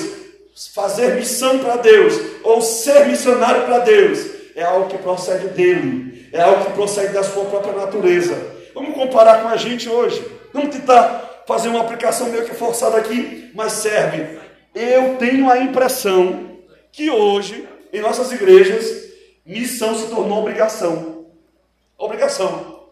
fazer 0.76 1.16
missão 1.16 1.60
para 1.60 1.78
Deus, 1.78 2.14
ou 2.44 2.62
ser 2.62 3.08
missionário 3.08 3.64
para 3.64 3.80
Deus, 3.80 4.20
é 4.54 4.64
algo 4.64 4.90
que 4.90 4.98
procede 4.98 5.48
dele, 5.48 6.28
é 6.34 6.42
algo 6.42 6.66
que 6.66 6.72
procede 6.74 7.14
da 7.14 7.24
sua 7.24 7.46
própria 7.46 7.74
natureza. 7.74 8.53
Vamos 8.74 8.96
comparar 8.96 9.42
com 9.42 9.50
a 9.50 9.58
gente 9.58 9.88
hoje. 9.90 10.26
Vamos 10.52 10.76
tentar 10.76 11.44
fazer 11.48 11.70
uma 11.70 11.82
aplicação 11.82 12.30
meio 12.30 12.46
que 12.46 12.56
forçada 12.56 12.98
aqui, 12.98 13.52
mas 13.54 13.74
serve. 13.74 14.40
Eu 14.74 15.18
tenho 15.18 15.50
a 15.50 15.60
impressão 15.60 16.60
que 16.92 17.10
hoje 17.10 17.68
em 17.94 18.02
nossas 18.02 18.32
igrejas, 18.32 19.14
missão 19.46 19.96
se 19.96 20.08
tornou 20.08 20.40
obrigação. 20.40 21.28
Obrigação. 21.96 22.90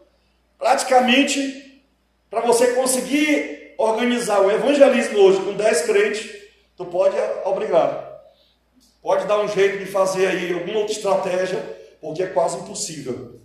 Praticamente, 0.60 1.82
para 2.30 2.42
você 2.42 2.74
conseguir 2.74 3.74
organizar 3.80 4.42
o 4.42 4.52
evangelismo 4.52 5.18
hoje 5.18 5.40
com 5.42 5.54
10 5.54 5.82
crentes, 5.82 6.32
tu 6.78 6.86
pode 6.86 7.16
obrigar. 7.44 8.12
Pode 9.02 9.26
dar 9.26 9.40
um 9.40 9.48
jeito 9.48 9.80
de 9.80 9.88
fazer 9.88 10.28
aí 10.28 10.54
alguma 10.54 10.78
outra 10.78 10.94
estratégia, 10.94 11.60
porque 12.00 12.22
é 12.22 12.28
quase 12.28 12.58
impossível. 12.58 13.41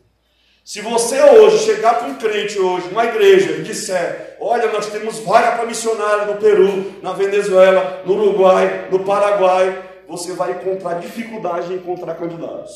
Se 0.67 0.81
você 0.81 1.23
hoje 1.23 1.65
chegar 1.65 1.95
para 1.95 2.09
um 2.09 2.17
crente 2.17 2.59
hoje, 2.59 2.89
uma 2.89 3.05
igreja, 3.05 3.53
e 3.53 3.63
disser, 3.63 4.37
olha, 4.41 4.67
nós 4.73 4.87
temos 4.87 5.21
vaga 5.21 5.53
para 5.53 5.65
missionário 5.65 6.27
no 6.27 6.41
Peru, 6.41 6.93
na 7.01 7.13
Venezuela, 7.13 8.03
no 8.05 8.15
Uruguai, 8.15 8.89
no 8.91 9.05
Paraguai, 9.05 9.81
você 10.09 10.33
vai 10.33 10.51
encontrar 10.51 10.99
dificuldade 10.99 11.73
em 11.73 11.77
encontrar 11.77 12.17
candidatos. 12.17 12.73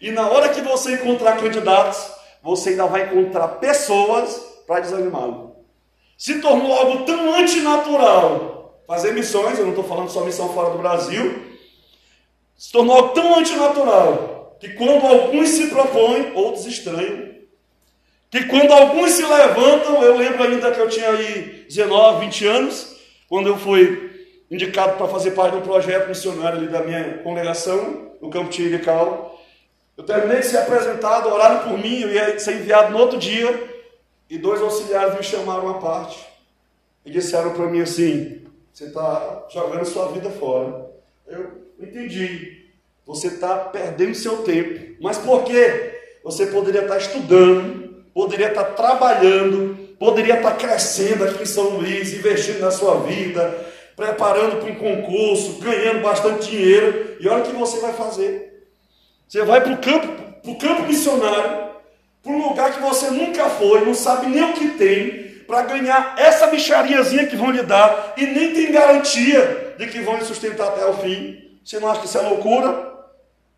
E 0.00 0.10
na 0.10 0.28
hora 0.28 0.48
que 0.48 0.60
você 0.62 0.94
encontrar 0.94 1.36
candidatos, 1.36 2.10
você 2.42 2.70
ainda 2.70 2.86
vai 2.86 3.04
encontrar 3.04 3.46
pessoas 3.60 4.34
para 4.66 4.80
desanimá-lo. 4.80 5.58
Se 6.16 6.40
tornou 6.40 6.72
algo 6.72 7.04
tão 7.04 7.36
antinatural 7.36 8.82
fazer 8.84 9.12
missões, 9.12 9.60
eu 9.60 9.64
não 9.64 9.74
estou 9.74 9.84
falando 9.84 10.10
só 10.10 10.22
missão 10.22 10.52
fora 10.52 10.70
do 10.70 10.78
Brasil, 10.78 11.40
Se 12.56 12.72
tornou 12.72 12.96
algo 12.96 13.08
tão 13.10 13.38
antinatural 13.38 14.56
que 14.58 14.70
quando 14.70 15.06
alguns 15.06 15.50
se 15.50 15.68
propõem, 15.68 16.32
outros 16.34 16.66
estranham. 16.66 17.27
Que 18.30 18.44
quando 18.44 18.72
alguns 18.72 19.12
se 19.12 19.22
levantam, 19.22 20.02
eu 20.02 20.16
lembro 20.16 20.42
ainda 20.42 20.70
que 20.70 20.80
eu 20.80 20.88
tinha 20.88 21.10
aí 21.10 21.64
19, 21.68 22.26
20 22.26 22.46
anos, 22.46 22.96
quando 23.28 23.48
eu 23.48 23.56
fui 23.56 24.26
indicado 24.50 24.96
para 24.96 25.08
fazer 25.08 25.32
parte 25.32 25.56
do 25.56 25.62
projeto 25.62 26.08
missionário 26.08 26.58
ali 26.58 26.68
da 26.68 26.82
minha 26.82 27.18
congregação, 27.18 28.08
no 28.20 28.30
Campo 28.30 28.50
Tirical. 28.50 29.38
Eu 29.96 30.04
terminei 30.04 30.40
de 30.40 30.46
ser 30.46 30.58
apresentado, 30.58 31.28
oraram 31.28 31.68
por 31.68 31.78
mim, 31.78 32.00
eu 32.00 32.12
ia 32.12 32.38
ser 32.38 32.56
enviado 32.56 32.92
no 32.92 32.98
outro 32.98 33.18
dia, 33.18 33.68
e 34.30 34.38
dois 34.38 34.60
auxiliares 34.60 35.16
me 35.16 35.22
chamaram 35.22 35.68
à 35.70 35.74
parte 35.74 36.26
e 37.04 37.10
disseram 37.10 37.52
para 37.54 37.66
mim 37.66 37.80
assim: 37.80 38.42
Você 38.72 38.84
está 38.84 39.46
jogando 39.50 39.84
sua 39.86 40.08
vida 40.12 40.30
fora. 40.30 40.90
Eu 41.26 41.62
entendi. 41.80 42.66
Você 43.06 43.28
está 43.28 43.56
perdendo 43.56 44.14
seu 44.14 44.42
tempo. 44.42 44.96
Mas 45.00 45.16
por 45.16 45.44
quê? 45.44 46.18
Você 46.22 46.46
poderia 46.46 46.82
estar 46.82 46.94
tá 46.94 47.00
estudando, 47.00 47.87
poderia 48.18 48.48
estar 48.48 48.64
tá 48.64 48.72
trabalhando, 48.72 49.78
poderia 49.96 50.38
estar 50.38 50.50
tá 50.50 50.56
crescendo 50.56 51.22
aqui 51.22 51.44
em 51.44 51.46
São 51.46 51.68
Luís, 51.76 52.12
investindo 52.12 52.58
na 52.58 52.72
sua 52.72 52.98
vida, 53.02 53.64
preparando 53.94 54.56
para 54.56 54.72
um 54.72 54.74
concurso, 54.74 55.60
ganhando 55.60 56.02
bastante 56.02 56.50
dinheiro. 56.50 57.16
E 57.20 57.28
olha 57.28 57.44
o 57.44 57.46
que 57.46 57.54
você 57.54 57.78
vai 57.78 57.92
fazer. 57.92 58.66
Você 59.28 59.44
vai 59.44 59.60
para 59.60 59.72
o 59.72 59.78
campo, 59.78 60.08
para 60.42 60.50
o 60.50 60.58
campo 60.58 60.82
missionário, 60.82 61.68
para 62.20 62.32
um 62.32 62.48
lugar 62.48 62.72
que 62.72 62.80
você 62.80 63.08
nunca 63.08 63.48
foi, 63.50 63.84
não 63.84 63.94
sabe 63.94 64.26
nem 64.26 64.50
o 64.50 64.52
que 64.52 64.70
tem, 64.70 65.44
para 65.46 65.62
ganhar 65.62 66.16
essa 66.18 66.48
bichariazinha 66.48 67.26
que 67.26 67.36
vão 67.36 67.52
lhe 67.52 67.62
dar 67.62 68.14
e 68.16 68.26
nem 68.26 68.52
tem 68.52 68.72
garantia 68.72 69.76
de 69.78 69.86
que 69.86 70.00
vão 70.00 70.16
lhe 70.16 70.24
sustentar 70.24 70.66
até 70.66 70.84
o 70.86 70.94
fim. 70.94 71.60
Você 71.64 71.78
não 71.78 71.88
acha 71.88 72.00
que 72.00 72.06
isso 72.06 72.18
é 72.18 72.22
loucura? 72.22 72.94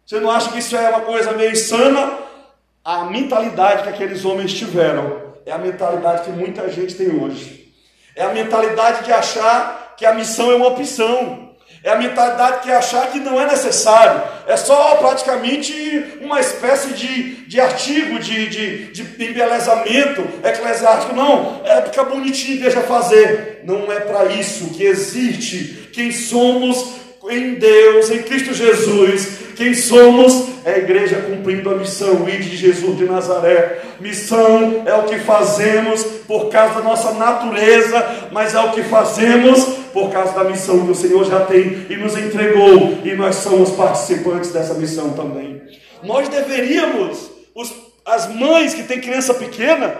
Você 0.05 0.20
não 0.20 0.31
acha 0.31 0.53
que 0.53 0.59
isso 0.59 0.77
é 0.77 0.87
uma 0.90 1.01
coisa 1.01 1.33
meio 1.33 1.53
insana? 1.53 2.29
A 2.85 3.05
mentalidade 3.05 3.83
que 3.83 3.88
aqueles 3.90 4.25
homens 4.25 4.55
tiveram 4.55 5.35
é 5.45 5.53
a 5.53 5.59
mentalidade 5.59 6.23
que 6.23 6.31
muita 6.31 6.66
gente 6.71 6.95
tem 6.95 7.11
hoje. 7.11 7.75
É 8.16 8.25
a 8.25 8.33
mentalidade 8.33 9.05
de 9.05 9.12
achar 9.12 9.95
que 9.99 10.07
a 10.07 10.14
missão 10.14 10.51
é 10.51 10.55
uma 10.55 10.69
opção. 10.69 11.51
É 11.85 11.90
a 11.90 11.97
mentalidade 11.97 12.62
que 12.62 12.71
é 12.71 12.77
achar 12.77 13.11
que 13.11 13.19
não 13.19 13.38
é 13.38 13.47
necessário. 13.47 14.23
É 14.47 14.57
só 14.57 14.97
praticamente 14.97 15.73
uma 16.23 16.40
espécie 16.40 16.95
de, 16.95 17.47
de 17.47 17.61
artigo 17.61 18.19
de, 18.19 18.49
de, 18.49 18.93
de 18.93 19.25
embelezamento 19.25 20.27
eclesiástico. 20.43 21.14
Não, 21.14 21.61
é 21.64 21.83
ficar 21.83 22.05
bonitinho, 22.05 22.61
deixa 22.61 22.81
fazer. 22.81 23.61
Não 23.64 23.93
é 23.93 24.01
para 24.01 24.25
isso 24.33 24.71
que 24.71 24.85
existe 24.85 25.90
quem 25.93 26.11
somos 26.12 27.01
em 27.28 27.54
Deus, 27.54 28.11
em 28.11 28.22
Cristo 28.22 28.54
Jesus. 28.54 29.50
Quem 29.56 29.74
somos 29.74 30.48
é 30.64 30.74
a 30.74 30.78
igreja 30.78 31.20
cumprindo 31.20 31.70
a 31.70 31.74
missão, 31.74 32.22
o 32.22 32.24
de 32.24 32.56
Jesus 32.56 32.96
de 32.96 33.04
Nazaré. 33.04 33.83
Missão 34.00 34.85
é 34.87 34.94
o 34.94 35.04
que 35.04 35.18
fazemos 35.18 36.02
por 36.26 36.48
causa 36.48 36.76
da 36.76 36.83
nossa 36.83 37.12
natureza, 37.12 38.28
mas 38.33 38.54
é 38.54 38.61
o 38.61 38.72
que 38.72 38.83
fazemos 38.85 39.62
por 39.92 40.11
causa 40.11 40.33
da 40.33 40.44
missão 40.44 40.87
que 40.87 40.92
o 40.92 40.94
Senhor 40.94 41.24
já 41.24 41.44
tem 41.44 41.87
e 41.90 41.96
nos 41.96 42.16
entregou, 42.16 42.98
e 43.04 43.14
nós 43.14 43.37
somos 43.37 43.70
participantes 43.70 44.50
dessa 44.50 44.74
missão 44.74 45.12
também. 45.12 45.61
Nós 46.02 46.28
deveríamos, 46.28 47.30
os, 47.54 47.74
as 48.06 48.33
mães 48.33 48.72
que 48.72 48.85
têm 48.85 49.00
criança 49.00 49.35
pequena, 49.35 49.94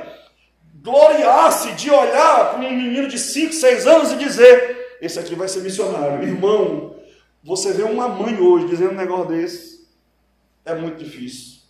gloriar-se 0.83 1.73
de 1.73 1.91
olhar 1.91 2.51
para 2.51 2.59
um 2.61 2.71
menino 2.71 3.09
de 3.09 3.19
5, 3.19 3.53
6 3.53 3.87
anos 3.87 4.13
e 4.13 4.17
dizer: 4.17 4.97
Esse 5.03 5.19
aqui 5.19 5.35
vai 5.35 5.49
ser 5.49 5.61
missionário. 5.61 6.23
Irmão, 6.23 6.95
você 7.43 7.73
vê 7.73 7.83
uma 7.83 8.09
mãe 8.09 8.39
hoje 8.39 8.69
dizendo 8.69 8.93
um 8.93 8.97
negócio 8.97 9.29
desse, 9.29 9.89
é 10.65 10.75
muito 10.75 11.03
difícil. 11.03 11.61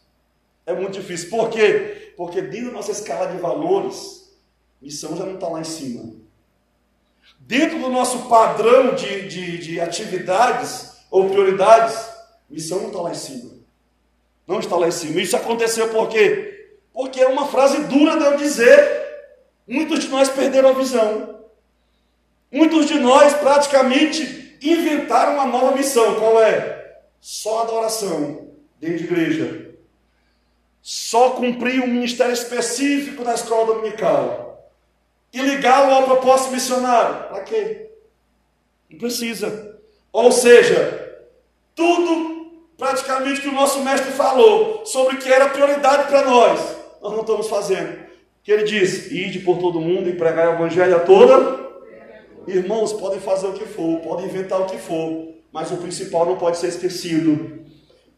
É 0.67 0.75
muito 0.75 0.93
difícil. 0.93 1.31
Por 1.31 1.49
quê? 1.49 2.13
Porque 2.17 2.43
dentro 2.43 2.67
da 2.67 2.73
nossa 2.73 2.93
escala 2.93 3.29
de 3.29 3.39
valores, 3.39 4.33
missão 4.81 5.17
já 5.17 5.25
não 5.25 5.35
está 5.35 5.49
lá 5.49 5.61
em 5.61 5.65
cima. 5.65 6.13
Dentro 7.39 7.79
do 7.79 7.89
nosso 7.89 8.29
padrão 8.29 8.95
de, 8.95 9.29
de, 9.29 9.59
de 9.59 9.81
atividades 9.81 10.93
ou 11.11 11.29
prioridades, 11.29 11.97
missão 12.49 12.81
não 12.81 12.89
está 12.89 13.01
lá 13.01 13.11
em 13.11 13.15
cima. 13.15 13.51
Não 14.47 14.59
está 14.61 14.77
lá 14.77 14.89
em 14.89 14.93
cima. 14.93 15.21
Isso 15.21 15.37
aconteceu 15.37 15.89
por 15.89 16.09
quê? 16.09 16.79
Porque 16.93 17.21
é 17.21 17.29
uma 17.29 17.47
frase 17.47 17.85
dura 17.85 18.19
de 18.19 18.25
eu 18.25 18.37
dizer. 18.37 19.01
Muitos 19.67 20.01
de 20.01 20.09
nós 20.09 20.29
perderam 20.29 20.71
a 20.71 20.73
visão. 20.73 21.41
Muitos 22.51 22.87
de 22.87 22.99
nós 22.99 23.33
praticamente 23.35 24.40
inventaram 24.63 25.35
uma 25.35 25.47
nova 25.47 25.77
missão. 25.77 26.17
Qual 26.17 26.43
é? 26.43 26.99
Só 27.21 27.63
adoração 27.63 28.49
dentro 28.79 28.99
de 28.99 29.05
igreja. 29.05 29.71
Só 30.83 31.31
cumprir 31.31 31.83
um 31.83 31.87
ministério 31.87 32.33
específico 32.33 33.23
na 33.23 33.35
escola 33.35 33.75
dominical. 33.75 34.71
E 35.33 35.41
ligá-lo 35.41 35.93
ao 35.93 36.05
propósito 36.05 36.53
missionário. 36.53 37.29
Para 37.29 37.41
quê? 37.45 37.91
Não 38.91 38.99
precisa. 38.99 39.79
Ou 40.13 40.33
seja, 40.33 41.19
tudo 41.75 42.51
praticamente 42.77 43.43
que 43.43 43.49
o 43.49 43.53
nosso 43.53 43.81
mestre 43.81 44.11
falou 44.13 44.85
sobre 44.85 45.15
o 45.15 45.19
que 45.19 45.31
era 45.31 45.51
prioridade 45.51 46.09
para 46.09 46.25
nós, 46.25 46.59
nós 47.01 47.13
não 47.13 47.21
estamos 47.21 47.49
fazendo. 47.49 48.01
Que 48.43 48.51
ele 48.51 48.65
diz: 48.65 49.11
ide 49.13 49.41
por 49.41 49.59
todo 49.59 49.81
mundo 49.81 50.09
e 50.09 50.17
pregar 50.17 50.49
o 50.49 50.55
evangelho 50.55 50.97
a 50.97 51.01
toda 51.01 51.70
Irmãos, 52.51 52.93
podem 52.93 53.21
fazer 53.21 53.47
o 53.47 53.53
que 53.53 53.65
for, 53.65 54.01
podem 54.01 54.27
inventar 54.27 54.61
o 54.61 54.67
que 54.67 54.77
for, 54.77 55.29
mas 55.53 55.71
o 55.71 55.77
principal 55.77 56.27
não 56.27 56.37
pode 56.37 56.59
ser 56.59 56.69
esquecido. 56.69 57.61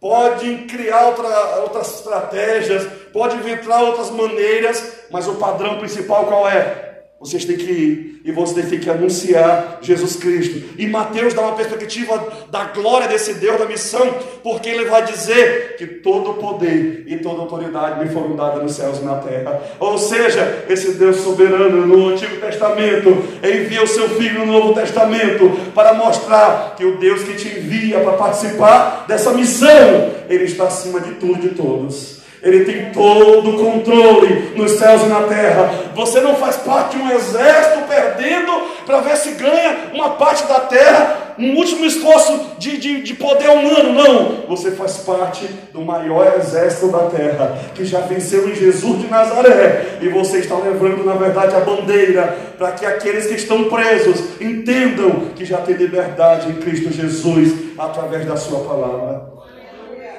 Podem 0.01 0.67
criar 0.67 1.07
outra, 1.07 1.61
outras 1.61 1.99
estratégias, 1.99 2.85
podem 3.13 3.39
inventar 3.39 3.83
outras 3.85 4.11
maneiras, 4.11 5.05
mas 5.11 5.29
o 5.29 5.35
padrão 5.35 5.79
principal 5.79 6.27
qual 6.27 6.49
é? 6.49 6.92
Vocês 7.23 7.45
têm 7.45 7.57
que 7.57 7.71
ir 7.71 8.21
e 8.25 8.33
vocês 8.33 8.69
têm 8.69 8.81
que 8.81 8.91
anunciar 8.91 9.79
Jesus 9.81 10.17
Cristo. 10.17 10.61
E 10.77 10.89
Mateus 10.89 11.33
dá 11.33 11.43
uma 11.43 11.55
perspectiva 11.55 12.49
da 12.51 12.65
glória 12.65 13.07
desse 13.07 13.35
Deus, 13.35 13.61
da 13.61 13.65
missão, 13.65 14.13
porque 14.43 14.69
ele 14.69 14.87
vai 14.87 15.05
dizer 15.05 15.77
que 15.79 15.87
todo 15.87 16.35
poder 16.35 17.05
e 17.07 17.19
toda 17.19 17.43
autoridade 17.43 18.05
me 18.05 18.13
foram 18.13 18.35
dadas 18.35 18.61
nos 18.61 18.75
céus 18.75 18.99
e 18.99 19.05
na 19.05 19.19
terra. 19.19 19.63
Ou 19.79 19.97
seja, 19.99 20.65
esse 20.69 20.95
Deus 20.95 21.19
soberano 21.19 21.87
no 21.87 22.09
Antigo 22.09 22.41
Testamento 22.41 23.11
envia 23.41 23.85
o 23.85 23.87
seu 23.87 24.09
Filho 24.09 24.45
no 24.45 24.53
Novo 24.53 24.75
Testamento 24.75 25.49
para 25.77 25.95
mostrar 25.95 26.75
que 26.77 26.85
o 26.85 26.99
Deus 26.99 27.23
que 27.23 27.35
te 27.35 27.57
envia 27.57 28.01
para 28.01 28.15
participar 28.15 29.05
dessa 29.07 29.33
missão, 29.33 30.11
ele 30.29 30.43
está 30.43 30.65
acima 30.65 31.01
de 31.01 31.13
tudo 31.13 31.39
e 31.39 31.49
de 31.51 31.55
todos. 31.55 32.22
Ele 32.43 32.65
tem 32.65 32.91
todo 32.91 33.51
o 33.51 33.59
controle 33.65 34.53
nos 34.57 34.73
céus 34.73 35.03
e 35.03 35.07
na 35.07 35.23
terra. 35.23 35.71
Você 35.95 36.21
não 36.21 36.35
faz 36.35 36.57
parte 36.57 36.97
de 36.97 37.03
um 37.03 37.09
exército 37.13 37.87
perdendo 37.89 38.51
para 38.85 38.99
ver 38.99 39.17
se 39.17 39.31
ganha 39.35 39.91
uma 39.95 40.11
parte 40.11 40.45
da 40.49 40.59
terra, 40.59 41.35
um 41.39 41.55
último 41.57 41.85
esforço 41.85 42.57
de, 42.59 42.79
de, 42.79 43.03
de 43.03 43.15
poder 43.15 43.49
humano. 43.49 43.93
Não. 43.93 44.47
Você 44.49 44.73
faz 44.73 44.99
parte 44.99 45.49
do 45.73 45.83
maior 45.83 46.35
exército 46.37 46.89
da 46.89 47.05
terra, 47.11 47.57
que 47.77 47.85
já 47.85 48.01
venceu 48.01 48.49
em 48.49 48.57
Jesus 48.57 49.01
de 49.01 49.07
Nazaré. 49.07 49.99
E 50.01 50.09
você 50.09 50.39
está 50.39 50.57
levando, 50.57 51.05
na 51.05 51.15
verdade, 51.15 51.55
a 51.55 51.61
bandeira 51.61 52.37
para 52.59 52.73
que 52.73 52.85
aqueles 52.85 53.27
que 53.27 53.35
estão 53.35 53.69
presos 53.69 54.21
entendam 54.41 55.29
que 55.37 55.45
já 55.45 55.59
tem 55.59 55.77
liberdade 55.77 56.51
em 56.51 56.55
Cristo 56.55 56.93
Jesus 56.93 57.53
através 57.79 58.27
da 58.27 58.37
Sua 58.37 58.65
palavra. 58.65 59.31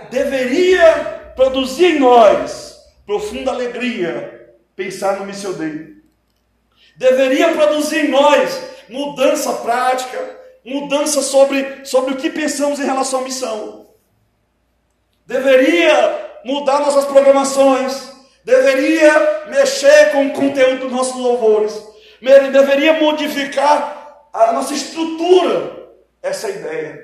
Deveria 0.09 1.22
produzir 1.35 1.95
em 1.95 1.99
nós 1.99 2.73
profunda 3.05 3.51
alegria 3.51 4.55
pensar 4.75 5.19
no 5.19 5.25
missionário. 5.25 6.01
Deveria 6.97 7.53
produzir 7.53 8.05
em 8.05 8.09
nós 8.09 8.61
mudança 8.89 9.53
prática, 9.53 10.39
mudança 10.63 11.21
sobre, 11.21 11.85
sobre 11.85 12.13
o 12.13 12.17
que 12.17 12.29
pensamos 12.29 12.79
em 12.79 12.85
relação 12.85 13.21
à 13.21 13.23
missão. 13.23 13.87
Deveria 15.25 16.39
mudar 16.43 16.79
nossas 16.79 17.05
programações, 17.05 18.11
deveria 18.43 19.45
mexer 19.47 20.11
com 20.11 20.27
o 20.27 20.33
conteúdo 20.33 20.81
dos 20.81 20.91
nossos 20.91 21.15
louvores, 21.15 21.81
deveria 22.51 22.93
modificar 22.93 24.27
a 24.31 24.51
nossa 24.53 24.73
estrutura, 24.73 25.89
essa 26.21 26.49
ideia. 26.49 26.99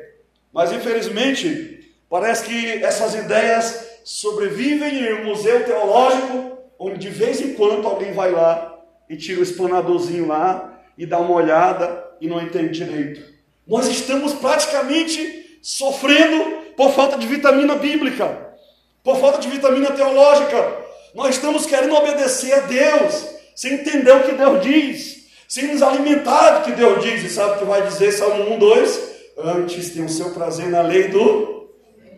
Mas 0.51 0.71
infelizmente, 0.71 1.93
parece 2.09 2.45
que 2.45 2.83
essas 2.83 3.15
ideias 3.15 3.88
sobrevivem 4.03 5.05
em 5.05 5.13
um 5.21 5.25
museu 5.25 5.63
teológico, 5.63 6.57
onde 6.77 6.97
de 6.97 7.09
vez 7.09 7.41
em 7.41 7.53
quando 7.53 7.87
alguém 7.87 8.13
vai 8.13 8.31
lá 8.31 8.79
e 9.09 9.17
tira 9.17 9.39
o 9.39 9.43
explanadorzinho 9.43 10.27
lá 10.27 10.79
e 10.97 11.05
dá 11.05 11.19
uma 11.19 11.33
olhada 11.33 12.05
e 12.21 12.27
não 12.27 12.41
entende 12.41 12.85
direito. 12.85 13.21
Nós 13.67 13.87
estamos 13.87 14.33
praticamente 14.33 15.59
sofrendo 15.61 16.59
por 16.75 16.91
falta 16.93 17.17
de 17.17 17.27
vitamina 17.27 17.75
bíblica, 17.75 18.55
por 19.03 19.17
falta 19.17 19.39
de 19.39 19.49
vitamina 19.49 19.91
teológica. 19.91 20.77
Nós 21.13 21.35
estamos 21.35 21.65
querendo 21.65 21.95
obedecer 21.95 22.53
a 22.53 22.59
Deus, 22.61 23.27
sem 23.55 23.73
entender 23.73 24.11
o 24.11 24.23
que 24.23 24.31
Deus 24.33 24.61
diz, 24.61 25.27
sem 25.47 25.67
nos 25.67 25.81
alimentar 25.81 26.59
do 26.59 26.65
que 26.65 26.71
Deus 26.71 27.03
diz. 27.03 27.23
E 27.23 27.29
sabe 27.29 27.55
o 27.55 27.59
que 27.59 27.65
vai 27.65 27.81
dizer 27.81 28.11
Salmo 28.11 28.53
1, 28.53 28.59
2? 28.59 29.09
Antes 29.37 29.89
tem 29.91 30.03
o 30.03 30.09
seu 30.09 30.31
prazer 30.31 30.67
na 30.67 30.81
lei 30.81 31.07
do 31.07 31.58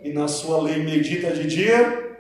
e 0.04 0.12
na 0.12 0.28
sua 0.28 0.62
lei 0.62 0.78
medita 0.78 1.32
de 1.32 1.46
dia. 1.48 2.20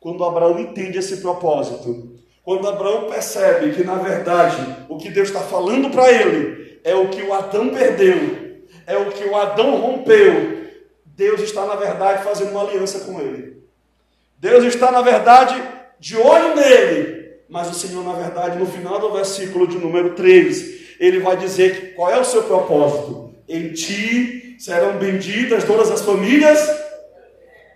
Quando 0.00 0.24
Abraão 0.24 0.58
entende 0.58 0.98
esse 0.98 1.18
propósito, 1.18 2.18
quando 2.44 2.68
Abraão 2.68 3.10
percebe 3.10 3.74
que 3.74 3.84
na 3.84 3.96
verdade 3.96 4.86
o 4.88 4.96
que 4.96 5.10
Deus 5.10 5.28
está 5.28 5.40
falando 5.40 5.90
para 5.90 6.10
ele 6.10 6.80
é 6.84 6.94
o 6.94 7.08
que 7.08 7.22
o 7.22 7.32
Adão 7.32 7.68
perdeu, 7.70 8.16
é 8.86 8.96
o 8.96 9.10
que 9.10 9.24
o 9.24 9.36
Adão 9.36 9.76
rompeu, 9.76 10.66
Deus 11.04 11.40
está 11.40 11.66
na 11.66 11.74
verdade 11.74 12.22
fazendo 12.22 12.52
uma 12.52 12.62
aliança 12.62 13.00
com 13.00 13.20
ele. 13.20 13.62
Deus 14.38 14.64
está 14.64 14.90
na 14.92 15.02
verdade 15.02 15.60
de 15.98 16.16
olho 16.16 16.54
nele, 16.54 17.32
mas 17.48 17.68
o 17.68 17.74
Senhor 17.74 18.04
na 18.04 18.12
verdade 18.12 18.56
no 18.56 18.66
final 18.66 19.00
do 19.00 19.12
versículo 19.12 19.66
de 19.66 19.76
número 19.78 20.14
3, 20.14 20.96
ele 21.00 21.18
vai 21.18 21.36
dizer 21.36 21.94
qual 21.94 22.10
é 22.10 22.18
o 22.18 22.24
seu 22.24 22.44
propósito? 22.44 23.34
Em 23.48 23.72
ti 23.72 24.47
serão 24.58 24.98
benditas 24.98 25.64
todas 25.64 25.90
as 25.90 26.02
famílias. 26.02 26.58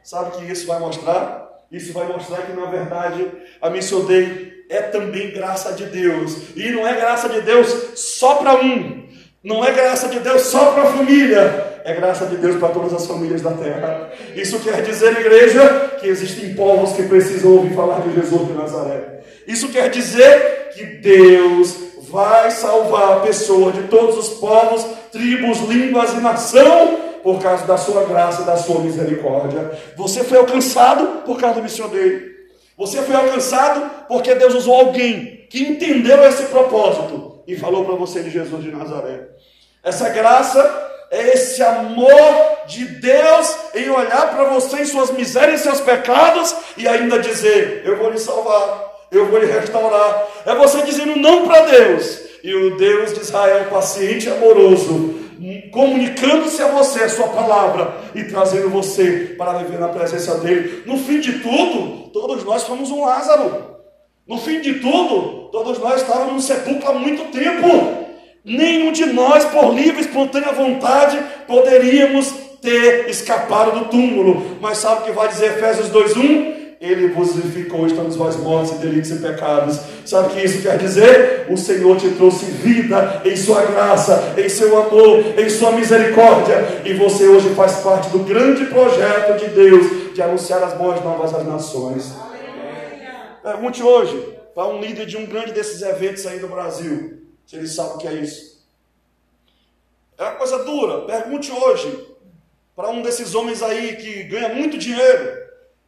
Sabe 0.02 0.30
o 0.30 0.40
que 0.40 0.52
isso 0.52 0.66
vai 0.66 0.78
mostrar? 0.78 1.42
Isso 1.70 1.92
vai 1.92 2.06
mostrar 2.06 2.42
que 2.42 2.52
na 2.52 2.66
verdade 2.66 3.26
a 3.60 3.70
Missão 3.70 4.04
Dei 4.04 4.52
é 4.68 4.82
também 4.82 5.30
graça 5.30 5.72
de 5.72 5.86
Deus. 5.86 6.36
E 6.56 6.70
não 6.70 6.86
é 6.86 6.94
graça 6.94 7.28
de 7.28 7.40
Deus 7.42 7.68
só 7.94 8.36
para 8.36 8.56
um. 8.56 9.02
Não 9.42 9.64
é 9.64 9.72
graça 9.72 10.08
de 10.08 10.20
Deus 10.20 10.42
só 10.42 10.72
para 10.72 10.82
a 10.82 10.92
família. 10.92 11.80
É 11.84 11.94
graça 11.94 12.26
de 12.26 12.36
Deus 12.36 12.56
para 12.56 12.68
todas 12.68 12.92
as 12.92 13.06
famílias 13.06 13.42
da 13.42 13.52
terra. 13.52 14.12
Isso 14.36 14.60
quer 14.60 14.82
dizer, 14.82 15.18
igreja, 15.18 15.96
que 16.00 16.06
existem 16.06 16.54
povos 16.54 16.92
que 16.92 17.02
precisam 17.04 17.52
ouvir 17.52 17.74
falar 17.74 18.00
de 18.00 18.14
Jesus 18.14 18.46
de 18.46 18.52
Nazaré. 18.52 19.20
Isso 19.46 19.68
quer 19.68 19.90
dizer 19.90 20.70
que 20.74 20.84
Deus 20.84 21.74
vai 22.08 22.50
salvar 22.50 23.18
a 23.18 23.20
pessoa 23.20 23.72
de 23.72 23.82
todos 23.84 24.16
os 24.16 24.28
povos, 24.38 24.86
tribos, 25.12 25.60
línguas 25.60 26.12
e 26.14 26.16
nação 26.16 26.98
por 27.22 27.40
causa 27.40 27.64
da 27.66 27.76
sua 27.76 28.04
graça 28.04 28.42
e 28.42 28.44
da 28.44 28.56
sua 28.56 28.80
misericórdia. 28.80 29.70
Você 29.96 30.24
foi 30.24 30.38
alcançado 30.38 31.22
por 31.24 31.38
causa 31.38 31.56
do 31.56 31.62
missioneiro. 31.62 32.32
Você 32.76 33.00
foi 33.02 33.14
alcançado 33.14 34.08
porque 34.08 34.34
Deus 34.34 34.54
usou 34.54 34.74
alguém 34.74 35.46
que 35.48 35.62
entendeu 35.62 36.24
esse 36.24 36.44
propósito 36.46 37.42
e 37.46 37.56
falou 37.56 37.84
para 37.84 37.94
você 37.94 38.22
de 38.22 38.30
Jesus 38.30 38.64
de 38.64 38.72
Nazaré. 38.72 39.28
Essa 39.84 40.08
graça 40.08 40.88
é 41.10 41.34
esse 41.34 41.62
amor 41.62 42.08
de 42.66 42.84
Deus 42.86 43.56
em 43.74 43.90
olhar 43.90 44.30
para 44.34 44.44
você 44.44 44.80
em 44.80 44.86
suas 44.86 45.10
misérias 45.10 45.60
e 45.60 45.64
seus 45.64 45.80
pecados 45.80 46.56
e 46.76 46.88
ainda 46.88 47.18
dizer: 47.18 47.82
Eu 47.84 47.98
vou 47.98 48.10
lhe 48.10 48.18
salvar 48.18 48.92
eu 49.12 49.26
vou 49.26 49.38
lhe 49.38 49.46
restaurar. 49.46 50.26
É 50.46 50.54
você 50.54 50.82
dizendo 50.82 51.14
não 51.16 51.46
para 51.46 51.66
Deus. 51.66 52.31
E 52.42 52.54
o 52.54 52.76
Deus 52.76 53.12
de 53.12 53.20
Israel, 53.20 53.66
paciente 53.70 54.26
e 54.26 54.30
amoroso, 54.30 55.14
comunicando-se 55.70 56.62
a 56.62 56.68
você 56.68 57.04
a 57.04 57.08
sua 57.08 57.28
palavra 57.28 57.96
e 58.14 58.24
trazendo 58.24 58.68
você 58.68 59.34
para 59.38 59.58
viver 59.58 59.78
na 59.78 59.88
presença 59.88 60.36
dele. 60.38 60.82
No 60.86 60.98
fim 60.98 61.20
de 61.20 61.40
tudo, 61.40 62.10
todos 62.12 62.44
nós 62.44 62.64
fomos 62.64 62.90
um 62.90 63.04
Lázaro. 63.04 63.72
No 64.26 64.38
fim 64.38 64.60
de 64.60 64.74
tudo, 64.74 65.50
todos 65.50 65.78
nós 65.78 66.02
estávamos 66.02 66.34
no 66.34 66.40
sepulcro 66.40 66.88
há 66.88 66.92
muito 66.94 67.30
tempo. 67.30 68.02
Nenhum 68.44 68.92
de 68.92 69.06
nós, 69.06 69.44
por 69.44 69.72
livre 69.74 69.98
e 69.98 70.04
espontânea 70.04 70.52
vontade, 70.52 71.18
poderíamos 71.46 72.32
ter 72.60 73.08
escapado 73.08 73.78
do 73.78 73.84
túmulo. 73.86 74.58
Mas 74.60 74.78
sabe 74.78 75.02
o 75.02 75.04
que 75.04 75.12
vai 75.12 75.28
dizer 75.28 75.56
Efésios 75.56 75.88
2:1? 75.90 76.61
Ele 76.82 77.10
vos 77.10 77.36
vivificou, 77.36 77.86
estamos 77.86 78.16
vós 78.16 78.36
mortos 78.36 78.72
em 78.72 78.78
delitos 78.78 79.12
e 79.12 79.20
pecados. 79.20 79.78
Sabe 80.04 80.26
o 80.26 80.30
que 80.32 80.44
isso 80.44 80.62
quer 80.62 80.76
dizer? 80.76 81.46
O 81.48 81.56
Senhor 81.56 81.96
te 81.96 82.10
trouxe 82.10 82.44
vida 82.46 83.22
em 83.24 83.36
sua 83.36 83.64
graça, 83.66 84.34
em 84.36 84.48
seu 84.48 84.76
amor, 84.76 85.38
em 85.38 85.48
sua 85.48 85.70
misericórdia. 85.70 86.82
E 86.84 86.92
você 86.94 87.28
hoje 87.28 87.54
faz 87.54 87.76
parte 87.76 88.08
do 88.08 88.18
grande 88.24 88.64
projeto 88.64 89.38
de 89.38 89.50
Deus 89.50 90.12
de 90.12 90.20
anunciar 90.20 90.60
as 90.64 90.74
boas 90.74 91.00
novas 91.04 91.32
às 91.32 91.46
nações. 91.46 92.16
Pergunte 93.44 93.80
hoje 93.80 94.36
para 94.52 94.66
um 94.66 94.80
líder 94.80 95.06
de 95.06 95.16
um 95.16 95.24
grande 95.24 95.52
desses 95.52 95.82
eventos 95.82 96.26
aí 96.26 96.40
do 96.40 96.48
Brasil, 96.48 97.22
se 97.46 97.54
ele 97.54 97.68
sabe 97.68 97.94
o 97.94 97.98
que 97.98 98.08
é 98.08 98.14
isso. 98.14 98.60
É 100.18 100.24
uma 100.24 100.32
coisa 100.32 100.64
dura. 100.64 101.02
Pergunte 101.02 101.52
hoje 101.52 102.08
para 102.74 102.90
um 102.90 103.02
desses 103.02 103.36
homens 103.36 103.62
aí 103.62 103.94
que 103.94 104.24
ganha 104.24 104.48
muito 104.48 104.76
dinheiro 104.76 105.41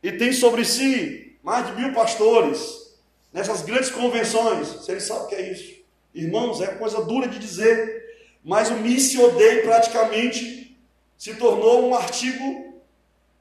e 0.04 0.12
tem 0.12 0.34
sobre 0.34 0.66
si 0.66 1.34
mais 1.42 1.66
de 1.66 1.72
mil 1.72 1.94
pastores 1.94 2.94
nessas 3.32 3.62
grandes 3.62 3.90
convenções. 3.90 4.68
Você 4.68 5.00
sabe 5.00 5.24
o 5.24 5.26
que 5.28 5.34
é 5.34 5.50
isso? 5.50 5.82
Irmãos, 6.14 6.60
é 6.60 6.66
coisa 6.66 7.02
dura 7.02 7.26
de 7.26 7.38
dizer, 7.38 8.04
mas 8.44 8.68
o 8.68 8.74
Missio 8.74 9.32
Dei 9.32 9.62
praticamente 9.62 10.78
se 11.16 11.34
tornou 11.36 11.88
um 11.88 11.94
artigo 11.94 12.82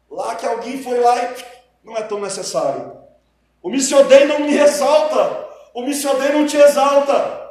lá 0.10 0.36
que 0.36 0.45
alguém 0.45 0.82
foi 0.82 1.02
lá 1.02 1.21
e 1.21 1.43
não 1.84 1.97
é 1.97 2.02
tão 2.02 2.21
necessário. 2.21 2.93
O 3.62 3.69
Missio 3.69 4.02
Dei 4.06 4.23
não 4.23 4.39
me 4.39 4.54
ressalta, 4.54 5.45
o 5.73 5.82
Missio 5.82 6.17
Dei 6.17 6.32
não 6.32 6.47
te 6.47 6.56
exalta, 6.56 7.41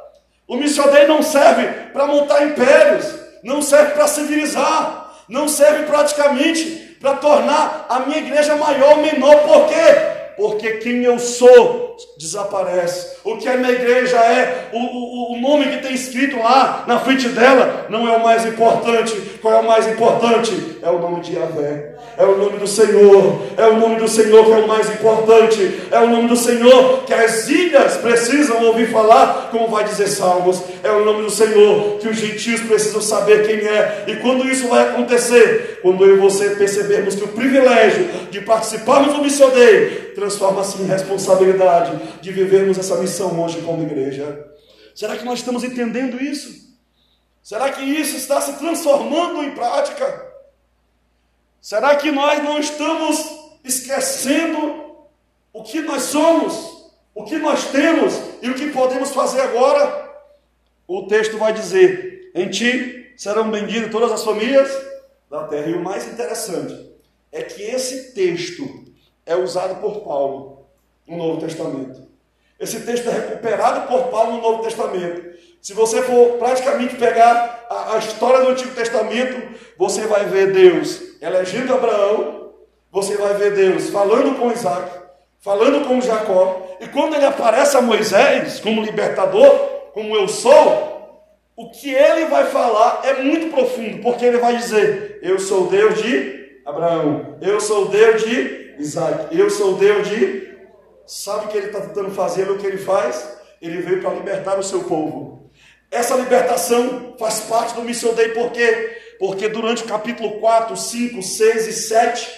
o 0.47 0.55
Missio 0.55 0.89
Dei 0.89 1.05
não 1.05 1.21
serve 1.21 1.91
para 1.91 2.07
montar 2.07 2.47
impérios, 2.47 3.13
não 3.43 3.61
serve 3.61 3.93
para 3.93 4.07
civilizar, 4.07 5.23
não 5.29 5.47
serve 5.47 5.85
praticamente 5.85 6.92
para 7.03 7.17
tornar 7.17 7.85
a 7.89 7.99
minha 7.99 8.19
igreja 8.19 8.55
maior 8.55 8.91
ou 8.91 9.01
menor. 9.03 9.35
Por 9.39 9.67
quê? 9.67 10.22
Porque 10.35 10.77
quem 10.77 11.03
eu 11.03 11.19
sou 11.19 11.95
desaparece. 12.17 13.17
O 13.23 13.37
que 13.37 13.47
a 13.47 13.57
minha 13.57 13.71
igreja 13.71 14.17
é, 14.17 14.69
o, 14.73 14.77
o, 14.77 15.33
o 15.33 15.41
nome 15.41 15.65
que 15.67 15.83
tem 15.83 15.93
escrito 15.93 16.37
lá 16.37 16.83
na 16.87 16.99
frente 16.99 17.29
dela, 17.29 17.87
não 17.89 18.07
é 18.07 18.15
o 18.15 18.23
mais 18.23 18.45
importante. 18.45 19.13
Qual 19.41 19.53
é 19.53 19.59
o 19.59 19.67
mais 19.67 19.87
importante? 19.87 20.77
É 20.81 20.89
o 20.89 20.99
nome 20.99 21.21
de 21.21 21.35
Yahvé. 21.35 21.93
É 22.17 22.23
o 22.23 22.37
nome 22.37 22.59
do 22.59 22.67
Senhor, 22.67 23.41
é 23.57 23.65
o 23.65 23.79
nome 23.79 23.95
do 23.95 24.07
Senhor 24.07 24.45
que 24.45 24.51
é 24.51 24.57
o 24.57 24.67
mais 24.67 24.87
importante, 24.87 25.81
é 25.89 25.99
o 25.99 26.09
nome 26.09 26.27
do 26.27 26.35
Senhor 26.35 27.03
que 27.05 27.13
as 27.13 27.47
ilhas 27.49 27.97
precisam 27.97 28.63
ouvir 28.65 28.91
falar, 28.91 29.49
como 29.49 29.67
vai 29.67 29.83
dizer 29.83 30.07
Salmos, 30.07 30.61
é 30.83 30.91
o 30.91 31.03
nome 31.03 31.23
do 31.23 31.31
Senhor 31.31 31.97
que 31.97 32.07
os 32.07 32.17
gentios 32.17 32.61
precisam 32.61 33.01
saber 33.01 33.47
quem 33.47 33.67
é, 33.67 34.03
e 34.07 34.15
quando 34.17 34.47
isso 34.47 34.67
vai 34.67 34.89
acontecer? 34.89 35.79
Quando 35.81 36.05
eu 36.05 36.17
e 36.17 36.19
você 36.19 36.51
percebermos 36.51 37.15
que 37.15 37.23
o 37.23 37.29
privilégio 37.29 38.07
de 38.29 38.41
participarmos 38.41 39.13
do 39.13 39.23
missioneiro 39.23 40.13
transforma-se 40.23 40.81
em 40.81 40.85
responsabilidade 40.85 42.19
de 42.21 42.31
vivermos 42.31 42.77
essa 42.77 42.95
missão 42.97 43.41
hoje 43.41 43.61
como 43.61 43.83
igreja. 43.83 44.47
Será 44.95 45.17
que 45.17 45.25
nós 45.25 45.39
estamos 45.39 45.63
entendendo 45.63 46.21
isso? 46.21 46.73
Será 47.41 47.71
que 47.71 47.81
isso 47.81 48.15
está 48.15 48.39
se 48.39 48.53
transformando 48.53 49.43
em 49.43 49.53
prática? 49.53 50.31
Será 51.61 51.95
que 51.97 52.09
nós 52.09 52.41
não 52.41 52.57
estamos 52.57 53.17
esquecendo 53.63 54.95
o 55.51 55.61
que 55.61 55.81
nós 55.81 56.03
somos, 56.03 56.93
o 57.13 57.25
que 57.25 57.37
nós 57.37 57.65
temos 57.65 58.13
e 58.41 58.49
o 58.49 58.55
que 58.55 58.71
podemos 58.71 59.11
fazer 59.11 59.41
agora? 59.41 60.09
O 60.87 61.05
texto 61.07 61.37
vai 61.37 61.51
dizer: 61.51 62.31
Em 62.33 62.49
ti 62.49 63.13
serão 63.17 63.51
benditas 63.51 63.91
todas 63.91 64.11
as 64.11 64.23
famílias 64.23 64.69
da 65.29 65.47
terra. 65.47 65.67
E 65.67 65.73
o 65.73 65.83
mais 65.83 66.07
interessante 66.07 66.93
é 67.31 67.41
que 67.41 67.61
esse 67.61 68.13
texto 68.13 68.92
é 69.25 69.35
usado 69.35 69.81
por 69.81 70.01
Paulo 70.01 70.65
no 71.07 71.17
Novo 71.17 71.41
Testamento. 71.41 72.01
Esse 72.59 72.79
texto 72.81 73.09
é 73.09 73.13
recuperado 73.13 73.87
por 73.87 74.03
Paulo 74.09 74.33
no 74.33 74.41
Novo 74.41 74.63
Testamento. 74.63 75.33
Se 75.61 75.73
você 75.73 76.01
for 76.01 76.37
praticamente 76.37 76.95
pegar 76.95 77.65
a, 77.69 77.95
a 77.95 77.97
história 77.97 78.41
do 78.41 78.51
Antigo 78.51 78.73
Testamento, 78.75 79.57
você 79.77 80.07
vai 80.07 80.25
ver 80.25 80.51
Deus 80.51 81.01
elegendo 81.21 81.73
Abraão, 81.73 82.51
você 82.91 83.15
vai 83.17 83.33
ver 83.33 83.53
Deus 83.53 83.89
falando 83.89 84.37
com 84.37 84.51
Isaac, 84.51 84.89
falando 85.39 85.87
com 85.87 86.01
Jacó, 86.01 86.77
e 86.79 86.87
quando 86.87 87.15
ele 87.15 87.25
aparece 87.25 87.77
a 87.77 87.81
Moisés 87.81 88.59
como 88.59 88.83
libertador, 88.83 89.49
como 89.93 90.15
eu 90.15 90.27
sou, 90.27 90.93
o 91.55 91.69
que 91.69 91.93
ele 91.93 92.25
vai 92.25 92.45
falar 92.45 93.01
é 93.05 93.21
muito 93.21 93.53
profundo, 93.53 94.01
porque 94.01 94.25
ele 94.25 94.37
vai 94.37 94.57
dizer: 94.57 95.19
Eu 95.21 95.39
sou 95.39 95.67
Deus 95.67 96.01
de 96.01 96.61
Abraão, 96.65 97.37
eu 97.41 97.59
sou 97.61 97.87
Deus 97.87 98.23
de 98.23 98.62
Isaac, 98.79 99.37
eu 99.37 99.49
sou 99.49 99.75
Deus 99.75 100.07
de. 100.07 100.53
Sabe 101.05 101.45
o 101.45 101.47
que 101.49 101.57
ele 101.57 101.67
está 101.67 101.81
tentando 101.81 102.11
fazer, 102.11 102.49
o 102.49 102.57
que 102.57 102.65
ele 102.65 102.77
faz? 102.77 103.37
Ele 103.61 103.81
veio 103.81 104.01
para 104.01 104.13
libertar 104.13 104.57
o 104.57 104.63
seu 104.63 104.83
povo. 104.83 105.49
Essa 105.91 106.15
libertação 106.15 107.15
faz 107.19 107.41
parte 107.41 107.75
do 107.75 107.83
Mission 107.83 108.13
Day, 108.13 108.29
por 108.29 108.51
quê? 108.51 108.97
Porque 109.19 109.47
durante 109.47 109.83
o 109.83 109.87
capítulo 109.87 110.39
4, 110.39 110.75
5, 110.75 111.21
6 111.21 111.67
e 111.67 111.73
7, 111.73 112.29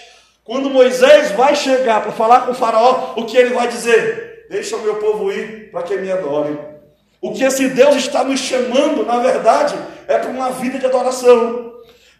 quando 0.44 0.70
Moisés 0.70 1.32
vai 1.32 1.56
chegar 1.56 2.02
para 2.02 2.12
falar 2.12 2.40
com 2.42 2.52
o 2.52 2.54
faraó, 2.54 3.14
o 3.16 3.24
que 3.24 3.36
ele 3.36 3.54
vai 3.54 3.66
dizer? 3.66 4.46
Deixa 4.50 4.76
o 4.76 4.82
meu 4.82 4.96
povo 4.96 5.32
ir 5.32 5.70
para 5.70 5.82
que 5.82 5.96
me 5.96 6.10
adore. 6.10 6.58
O 7.20 7.32
que 7.32 7.42
esse 7.42 7.68
Deus 7.68 7.96
está 7.96 8.22
nos 8.22 8.38
chamando, 8.38 9.04
na 9.04 9.18
verdade, 9.18 9.74
é 10.06 10.18
para 10.18 10.30
uma 10.30 10.50
vida 10.50 10.78
de 10.78 10.86
adoração. 10.86 11.72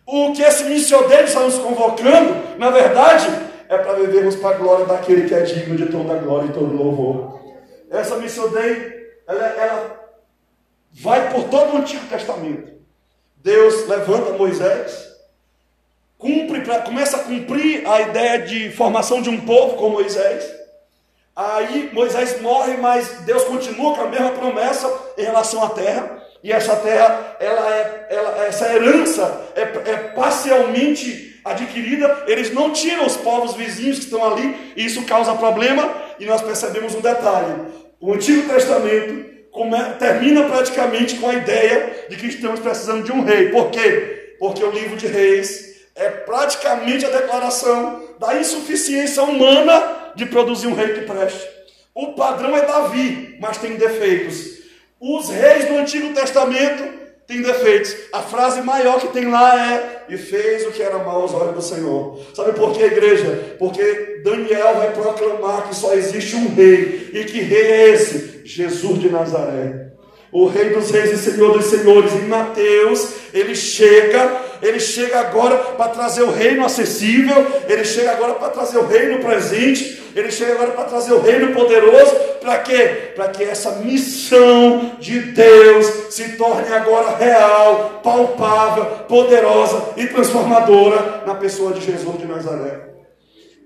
O 0.07 0.33
que 0.33 0.43
esse 0.43 0.65
missionário 0.65 1.27
está 1.27 1.41
nos 1.41 1.59
convocando, 1.59 2.59
na 2.59 2.71
verdade, 2.71 3.27
é 3.69 3.79
para 3.79 3.95
vivermos 3.95 4.37
para 4.37 4.57
a 4.57 4.59
glória 4.59 4.87
daquele 4.87 5.29
que 5.29 5.35
é 5.35 5.43
digno 5.43 5.77
de 5.77 5.87
toda 5.87 6.15
glória 6.15 6.49
e 6.49 6.53
todo 6.53 6.77
louvor. 6.77 7.41
Essa 7.91 8.17
missão 8.17 8.51
ela, 9.27 9.47
ela 9.47 10.11
vai 10.93 11.33
por 11.33 11.45
todo 11.45 11.75
o 11.75 11.79
Antigo 11.79 12.07
Testamento. 12.07 12.73
Deus 13.43 13.87
levanta 13.87 14.33
Moisés 14.33 15.07
cumpre, 16.19 16.63
começa 16.85 17.19
a 17.19 17.25
cumprir 17.25 17.87
a 17.87 18.01
ideia 18.01 18.43
de 18.43 18.71
formação 18.71 19.21
de 19.21 19.31
um 19.31 19.41
povo 19.41 19.77
com 19.77 19.91
Moisés. 19.91 20.45
Aí 21.35 21.91
Moisés 21.93 22.41
morre, 22.41 22.77
mas 22.79 23.21
Deus 23.21 23.45
continua 23.45 23.95
com 23.95 24.03
a 24.03 24.09
mesma 24.09 24.31
promessa 24.31 24.91
em 25.19 25.23
relação 25.23 25.63
à 25.63 25.71
terra. 25.71 26.23
E 26.43 26.53
essa 26.53 26.77
terra, 26.77 27.37
ela 27.41 27.75
é, 27.75 28.07
ela, 28.11 28.47
essa 28.47 28.73
herança 28.73 29.47
é, 29.55 29.63
é 29.63 29.97
parcialmente 30.15 31.36
adquirida. 31.47 32.25
Eles 32.27 32.53
não 32.53 32.73
tiram 32.73 33.07
os 33.07 33.17
povos 33.17 33.55
vizinhos 33.55 33.99
que 33.99 34.05
estão 34.05 34.25
ali, 34.25 34.73
e 34.77 34.85
isso 34.85 35.05
causa 35.05 35.35
problema. 35.35 35.93
E 36.19 36.25
nós 36.25 36.43
percebemos 36.43 36.95
um 36.95 37.01
detalhe: 37.01 37.55
o 38.01 38.13
Antigo 38.13 38.49
Testamento 38.49 39.37
termina 39.99 40.45
praticamente 40.45 41.17
com 41.17 41.31
a 41.31 41.35
ideia 41.35 42.07
de 42.11 42.17
que 42.17 42.27
estamos 42.27 42.61
precisando 42.61 43.05
de 43.05 43.13
um 43.13 43.25
rei. 43.25 43.49
Por 43.49 43.71
quê? 43.71 44.37
Porque 44.39 44.63
o 44.63 44.71
livro 44.71 44.97
de 44.97 45.07
Reis 45.07 45.77
é 45.95 46.11
praticamente 46.11 47.07
a 47.07 47.11
declaração 47.11 48.05
da 48.21 48.39
insuficiência 48.39 49.23
humana 49.23 50.13
de 50.15 50.27
produzir 50.27 50.67
um 50.67 50.75
rei 50.75 50.93
que 50.93 51.01
preste. 51.03 51.57
O 51.95 52.13
padrão 52.13 52.55
é 52.55 52.67
Davi, 52.67 53.39
mas 53.41 53.57
tem 53.57 53.77
defeitos. 53.77 54.57
Os 55.01 55.31
reis 55.31 55.65
do 55.67 55.79
Antigo 55.79 56.13
Testamento 56.13 56.85
têm 57.27 57.41
defeitos. 57.41 57.95
A 58.13 58.21
frase 58.21 58.61
maior 58.61 59.01
que 59.01 59.09
tem 59.09 59.27
lá 59.31 59.73
é: 59.73 59.96
E 60.09 60.17
fez 60.17 60.67
o 60.67 60.71
que 60.71 60.83
era 60.83 60.99
mal 60.99 61.23
aos 61.23 61.35
olhos 61.35 61.55
do 61.55 61.63
Senhor. 61.63 62.21
Sabe 62.35 62.53
por 62.53 62.73
que, 62.73 62.83
igreja? 62.83 63.57
Porque 63.59 64.21
Daniel 64.25 64.75
vai 64.77 64.93
proclamar 64.93 65.69
que 65.69 65.75
só 65.75 65.95
existe 65.95 66.37
um 66.37 66.55
rei. 66.55 67.11
E 67.13 67.25
que 67.25 67.41
rei 67.41 67.63
é 67.63 67.89
esse? 67.91 68.43
Jesus 68.45 69.01
de 69.01 69.09
Nazaré 69.09 69.87
o 70.33 70.47
Rei 70.49 70.69
dos 70.69 70.91
Reis 70.91 71.13
e 71.13 71.17
Senhor 71.17 71.57
dos 71.57 71.65
Senhores. 71.65 72.13
Em 72.13 72.27
Mateus, 72.27 73.09
ele 73.37 73.55
chega, 73.55 74.41
ele 74.63 74.81
chega 74.81 75.21
agora 75.21 75.57
para 75.57 75.91
trazer 75.91 76.23
o 76.23 76.31
reino 76.31 76.65
acessível, 76.65 77.47
ele 77.69 77.85
chega 77.85 78.13
agora 78.13 78.35
para 78.35 78.49
trazer 78.49 78.79
o 78.79 78.87
reino 78.87 79.19
presente, 79.21 80.03
ele 80.15 80.31
chega 80.31 80.55
agora 80.55 80.71
para 80.71 80.85
trazer 80.85 81.13
o 81.13 81.21
reino 81.21 81.53
poderoso. 81.53 82.15
Para 82.41 82.59
quê? 82.61 83.13
Para 83.15 83.29
que 83.29 83.45
essa 83.45 83.73
missão 83.73 84.97
de 84.99 85.21
Deus 85.21 86.15
se 86.15 86.37
torne 86.37 86.73
agora 86.73 87.17
real, 87.17 88.01
palpável, 88.03 88.85
poderosa 89.07 89.93
e 89.97 90.07
transformadora 90.07 91.25
na 91.27 91.35
pessoa 91.35 91.73
de 91.73 91.85
Jesus 91.85 92.19
de 92.19 92.25
Nazaré. 92.25 92.89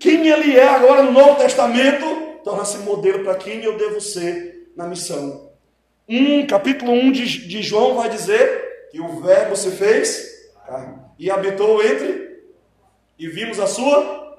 Quem 0.00 0.28
ele 0.28 0.56
é 0.56 0.66
agora 0.66 1.02
no 1.02 1.12
Novo 1.12 1.37
Testamento 1.37 2.04
torna-se 2.42 2.78
modelo 2.78 3.22
para 3.22 3.35
quem 3.35 3.62
eu 3.62 3.76
devo 3.76 4.00
ser 4.00 4.70
na 4.76 4.87
missão. 4.87 5.50
1, 6.09 6.46
capítulo 6.46 6.90
1 6.90 7.12
de, 7.12 7.46
de 7.46 7.62
João 7.62 7.94
vai 7.94 8.09
dizer 8.09 8.69
que 8.90 9.00
o 9.00 9.20
verbo 9.20 9.57
se 9.57 9.70
fez 9.70 10.31
carne 10.66 11.00
e 11.18 11.31
habitou 11.31 11.83
entre, 11.83 12.40
e 13.18 13.29
vimos 13.29 13.61
a 13.61 13.66
sua, 13.66 14.38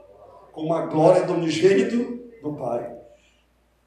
como 0.51 0.73
a 0.73 0.85
glória 0.85 1.23
do 1.23 1.33
unigênito 1.33 2.19
do 2.41 2.53
Pai. 2.53 2.89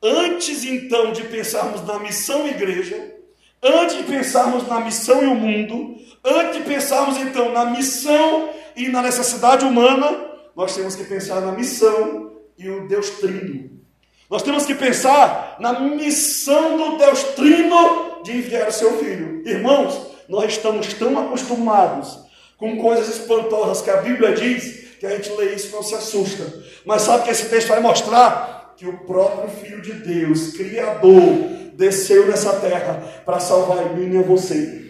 Antes 0.03 0.65
então 0.65 1.13
de 1.13 1.25
pensarmos 1.25 1.85
na 1.85 1.99
missão 1.99 2.47
igreja, 2.47 3.15
antes 3.63 3.97
de 3.97 4.03
pensarmos 4.05 4.69
na 4.69 4.81
missão 4.81 5.23
e 5.23 5.27
o 5.27 5.35
mundo, 5.35 5.97
antes 6.25 6.59
de 6.59 6.63
pensarmos 6.65 7.17
então 7.17 7.51
na 7.53 7.65
missão 7.65 8.51
e 8.77 8.89
na 8.89 9.03
necessidade 9.03 9.65
humana, 9.65 10.31
nós 10.55 10.75
temos 10.77 10.95
que 10.95 11.05
pensar 11.05 11.41
na 11.41 11.53
missão 11.53 12.33
e 12.57 12.69
o 12.69 12.87
Deus 12.87 13.11
Trino. 13.11 13.71
Nós 14.31 14.43
temos 14.43 14.65
que 14.65 14.75
pensar 14.75 15.57
na 15.59 15.81
missão 15.81 16.77
do 16.77 16.99
Deus 16.99 17.23
Trino 17.35 18.23
de 18.23 18.37
enviar 18.37 18.69
o 18.69 18.73
seu 18.73 18.99
Filho. 18.99 19.43
Irmãos, 19.47 20.14
nós 20.29 20.53
estamos 20.53 20.93
tão 20.95 21.19
acostumados 21.19 22.19
com 22.57 22.77
coisas 22.79 23.09
espantosas 23.09 23.83
que 23.83 23.91
a 23.91 23.99
Bíblia 23.99 24.33
diz 24.33 24.85
que 24.99 25.07
a 25.07 25.11
gente 25.11 25.31
lê 25.33 25.55
isso 25.55 25.69
e 25.69 25.73
não 25.73 25.83
se 25.83 25.95
assusta. 25.95 26.45
Mas 26.85 27.03
sabe 27.03 27.25
que 27.25 27.31
esse 27.31 27.49
texto 27.49 27.69
vai 27.69 27.81
mostrar 27.81 28.75
que 28.77 28.87
o 28.87 28.99
próprio 28.99 29.49
Filho 29.51 29.83
de 29.83 29.93
Deus, 29.93 30.53
Criador, 30.53 31.55
desceu 31.75 32.27
nessa 32.27 32.55
terra 32.55 33.03
para 33.25 33.41
salvar 33.41 33.87
em 33.87 33.97
mim 33.97 34.19
e 34.19 34.23
você. 34.23 34.83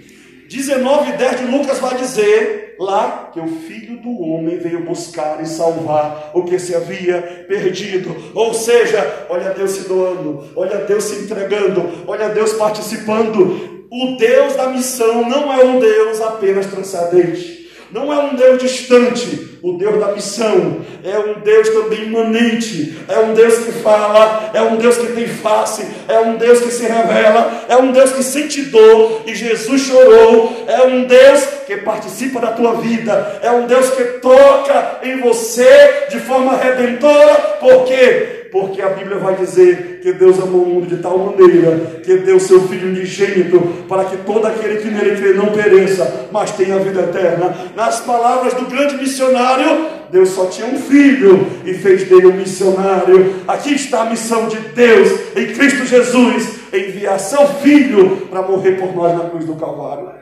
19 0.48 1.10
e 1.10 1.16
10 1.16 1.40
de 1.40 1.46
Lucas 1.46 1.78
vai 1.78 1.96
dizer 1.96 2.76
lá 2.78 3.30
que 3.32 3.40
o 3.40 3.46
filho 3.46 3.96
do 3.98 4.20
homem 4.20 4.58
veio 4.58 4.84
buscar 4.84 5.42
e 5.42 5.46
salvar 5.46 6.30
o 6.34 6.44
que 6.44 6.58
se 6.58 6.74
havia 6.74 7.46
perdido. 7.48 8.14
Ou 8.34 8.52
seja, 8.52 9.26
olha 9.28 9.50
Deus 9.50 9.72
se 9.72 9.88
doando, 9.88 10.50
olha 10.54 10.78
Deus 10.78 11.04
se 11.04 11.24
entregando, 11.24 12.04
olha 12.06 12.28
Deus 12.28 12.52
participando. 12.52 13.73
O 13.96 14.16
Deus 14.16 14.56
da 14.56 14.70
missão 14.70 15.28
não 15.28 15.52
é 15.52 15.64
um 15.64 15.78
Deus 15.78 16.20
apenas 16.20 16.66
transcendente 16.66 17.64
não 17.94 18.12
é 18.12 18.18
um 18.18 18.34
Deus 18.34 18.60
distante, 18.60 19.56
o 19.62 19.74
Deus 19.74 20.00
da 20.00 20.08
missão, 20.08 20.84
é 21.04 21.16
um 21.16 21.40
Deus 21.40 21.68
também 21.68 22.06
imanente, 22.06 22.98
é 23.08 23.20
um 23.20 23.34
Deus 23.34 23.58
que 23.58 23.70
fala, 23.70 24.50
é 24.52 24.60
um 24.60 24.76
Deus 24.76 24.96
que 24.96 25.12
tem 25.12 25.28
face, 25.28 25.86
é 26.08 26.18
um 26.18 26.36
Deus 26.36 26.60
que 26.60 26.72
se 26.72 26.82
revela, 26.82 27.64
é 27.68 27.76
um 27.76 27.92
Deus 27.92 28.10
que 28.10 28.24
sente 28.24 28.62
dor 28.62 29.22
e 29.26 29.34
Jesus 29.36 29.82
chorou, 29.82 30.64
é 30.66 30.82
um 30.88 31.04
Deus 31.04 31.44
que 31.68 31.76
participa 31.76 32.40
da 32.40 32.50
tua 32.50 32.74
vida, 32.80 33.38
é 33.40 33.52
um 33.52 33.68
Deus 33.68 33.90
que 33.90 34.04
toca 34.18 34.98
em 35.04 35.20
você 35.20 36.08
de 36.10 36.18
forma 36.18 36.56
redentora, 36.56 37.34
por 37.60 37.84
quê? 37.84 38.43
Porque 38.54 38.80
a 38.80 38.90
Bíblia 38.90 39.18
vai 39.18 39.34
dizer 39.34 39.98
que 40.00 40.12
Deus 40.12 40.38
amou 40.38 40.62
o 40.62 40.66
mundo 40.66 40.86
de 40.86 41.02
tal 41.02 41.18
maneira 41.18 42.00
que 42.04 42.18
deu 42.18 42.38
seu 42.38 42.68
Filho 42.68 42.86
unigênito 42.86 43.58
para 43.88 44.04
que 44.04 44.18
todo 44.18 44.46
aquele 44.46 44.76
que 44.76 44.88
nele 44.92 45.16
crê 45.16 45.32
não 45.32 45.50
pereça, 45.50 46.28
mas 46.30 46.52
tenha 46.52 46.78
vida 46.78 47.00
eterna. 47.00 47.52
Nas 47.74 47.98
palavras 48.02 48.54
do 48.54 48.66
grande 48.66 48.96
missionário, 48.96 49.88
Deus 50.08 50.28
só 50.28 50.46
tinha 50.46 50.68
um 50.68 50.78
filho 50.78 51.44
e 51.64 51.74
fez 51.74 52.04
dele 52.04 52.28
um 52.28 52.34
missionário. 52.34 53.42
Aqui 53.48 53.74
está 53.74 54.02
a 54.02 54.10
missão 54.10 54.46
de 54.46 54.56
Deus 54.56 55.10
em 55.34 55.52
Cristo 55.52 55.84
Jesus, 55.84 56.60
enviar 56.72 57.18
seu 57.18 57.44
filho 57.54 58.28
para 58.30 58.42
morrer 58.42 58.78
por 58.78 58.94
nós 58.94 59.18
na 59.18 59.30
cruz 59.30 59.46
do 59.46 59.56
Calvário. 59.56 60.12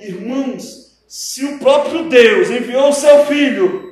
Irmãos, 0.00 0.96
se 1.06 1.44
o 1.44 1.58
próprio 1.58 2.04
Deus 2.08 2.48
enviou 2.48 2.88
o 2.88 2.94
seu 2.94 3.26
filho 3.26 3.82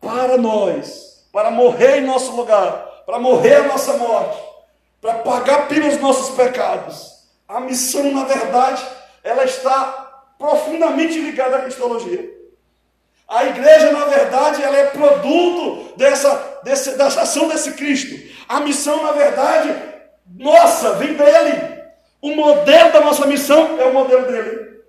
para 0.00 0.36
nós, 0.38 1.11
para 1.32 1.50
morrer 1.50 1.98
em 1.98 2.06
nosso 2.06 2.36
lugar, 2.36 3.02
para 3.06 3.18
morrer 3.18 3.56
a 3.56 3.62
nossa 3.68 3.94
morte, 3.94 4.38
para 5.00 5.14
pagar 5.14 5.66
pelos 5.66 5.98
nossos 5.98 6.36
pecados. 6.36 7.12
A 7.48 7.58
missão, 7.58 8.12
na 8.12 8.24
verdade, 8.24 8.86
ela 9.24 9.44
está 9.44 10.24
profundamente 10.38 11.18
ligada 11.18 11.56
à 11.56 11.62
cristologia. 11.62 12.30
A 13.26 13.46
igreja, 13.46 13.90
na 13.92 14.04
verdade, 14.04 14.62
ela 14.62 14.76
é 14.76 14.86
produto 14.86 15.96
dessa, 15.96 16.60
desse, 16.62 16.96
dessa 16.98 17.22
ação 17.22 17.48
desse 17.48 17.72
Cristo. 17.72 18.14
A 18.46 18.60
missão, 18.60 19.02
na 19.02 19.12
verdade, 19.12 19.74
nossa, 20.36 20.94
vem 20.94 21.14
dele. 21.14 21.80
O 22.20 22.36
modelo 22.36 22.92
da 22.92 23.00
nossa 23.00 23.26
missão 23.26 23.80
é 23.80 23.84
o 23.84 23.94
modelo 23.94 24.26
dele. 24.26 24.82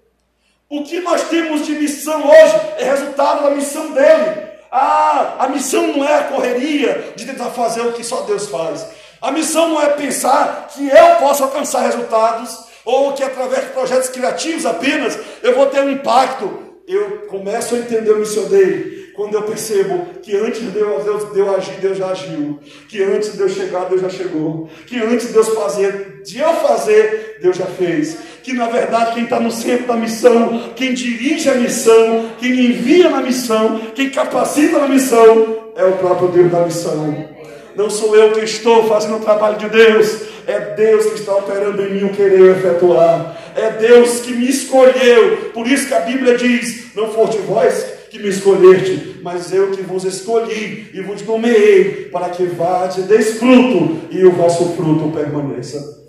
O 0.70 0.84
que 0.84 1.00
nós 1.00 1.30
temos 1.30 1.66
de 1.66 1.74
missão 1.74 2.28
hoje 2.28 2.56
é 2.80 2.84
resultado 2.84 3.44
da 3.44 3.52
missão 3.52 3.92
dele. 3.92 4.43
Ah, 4.76 5.36
a 5.38 5.50
missão 5.50 5.86
não 5.86 6.04
é 6.04 6.16
a 6.16 6.24
correria 6.24 7.14
de 7.16 7.26
tentar 7.26 7.52
fazer 7.52 7.82
o 7.82 7.94
que 7.94 8.04
só 8.04 8.22
Deus 8.22 8.48
faz. 8.48 8.88
A 9.22 9.32
missão 9.32 9.70
não 9.70 9.80
é 9.80 9.90
pensar 9.90 10.68
que 10.74 10.90
eu 10.90 11.16
posso 11.20 11.44
alcançar 11.44 11.82
resultados 11.82 12.58
ou 12.84 13.14
que 13.14 13.24
através 13.24 13.66
de 13.66 13.70
projetos 13.70 14.10
criativos 14.10 14.66
apenas 14.66 15.16
eu 15.44 15.54
vou 15.54 15.68
ter 15.68 15.82
um 15.82 15.92
impacto. 15.92 16.74
Eu 16.88 17.28
começo 17.28 17.76
a 17.76 17.78
entender 17.78 18.14
o 18.14 18.18
missioneiro 18.18 19.03
quando 19.13 19.36
eu 19.36 19.43
percebo 19.43 20.08
que 20.21 20.36
antes 20.36 20.60
de 20.60 20.67
Deus, 20.67 21.04
Deus, 21.34 21.56
agir, 21.56 21.76
Deus 21.80 21.97
já 21.97 22.08
agiu. 22.08 22.60
Que 22.88 23.04
antes 23.04 23.32
de 23.32 23.38
Deus 23.38 23.52
chegar, 23.54 23.86
Deus 23.86 24.02
já 24.02 24.10
chegou. 24.10 24.67
Que 24.88 24.99
antes 24.99 25.28
de 25.28 25.34
Deus 25.34 25.49
fazer, 25.49 26.21
de 26.23 26.39
eu 26.39 26.54
fazer, 26.56 27.38
Deus 27.39 27.56
já 27.56 27.65
fez. 27.65 28.17
Que 28.41 28.54
na 28.54 28.67
verdade 28.67 29.13
quem 29.13 29.23
está 29.23 29.39
no 29.39 29.52
centro 29.52 29.88
da 29.88 29.95
missão, 29.95 30.71
quem 30.76 30.93
dirige 30.93 31.47
a 31.47 31.56
missão, 31.56 32.32
quem 32.39 32.52
envia 32.52 33.10
na 33.10 33.21
missão, 33.21 33.80
quem 33.93 34.09
capacita 34.09 34.80
na 34.80 34.88
missão, 34.88 35.72
é 35.76 35.86
o 35.86 35.93
próprio 35.93 36.30
Deus 36.30 36.51
da 36.51 36.61
missão. 36.61 37.30
Não 37.76 37.89
sou 37.89 38.16
eu 38.16 38.32
que 38.34 38.41
estou 38.41 38.88
fazendo 38.88 39.18
o 39.18 39.22
trabalho 39.22 39.57
de 39.57 39.70
Deus, 39.70 40.22
é 40.47 40.59
Deus 40.76 41.05
que 41.05 41.20
está 41.20 41.36
operando 41.36 41.82
em 41.84 41.93
mim 41.93 42.05
o 42.05 42.14
querer 42.14 42.57
efetuar. 42.57 43.38
É 43.55 43.70
Deus 43.70 44.22
que 44.22 44.34
me 44.34 44.49
escolheu. 44.49 45.51
Por 45.53 45.68
isso 45.68 45.88
que 45.88 45.93
a 45.93 45.99
Bíblia 45.99 46.36
diz: 46.36 46.93
Não 46.95 47.11
foste 47.11 47.38
vós 47.38 48.03
que 48.14 48.20
me 48.20 48.30
escolheste, 48.30 49.20
mas 49.24 49.51
eu 49.51 49.72
que 49.72 49.82
vos 49.82 50.03
escolhi 50.03 50.91
e 50.93 51.01
vos 51.01 51.24
nomeei 51.24 52.09
para 52.09 52.30
que 52.30 52.45
vade 52.45 53.01
deis 53.01 53.39
fruto 53.39 54.07
e 54.11 54.24
o 54.24 54.32
vosso 54.32 54.76
fruto 54.76 55.11
permaneça. 55.11 55.99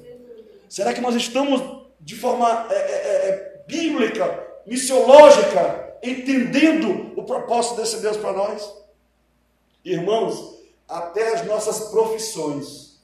Será 0.68 0.92
que 0.92 1.00
nós 1.00 1.14
estamos 1.14 1.62
de 1.98 2.14
forma 2.14 2.66
é, 2.70 2.74
é, 2.74 2.78
é, 2.78 3.28
é 3.30 3.64
bíblica, 3.66 4.38
missiológica, 4.66 5.94
entendendo 6.02 7.12
o 7.16 7.22
propósito 7.22 7.76
desse 7.76 8.02
Deus 8.02 8.18
para 8.18 8.34
nós? 8.34 8.70
Irmãos, 9.82 10.59
até 10.86 11.32
as 11.32 11.46
nossas 11.46 11.88
profissões 11.88 13.00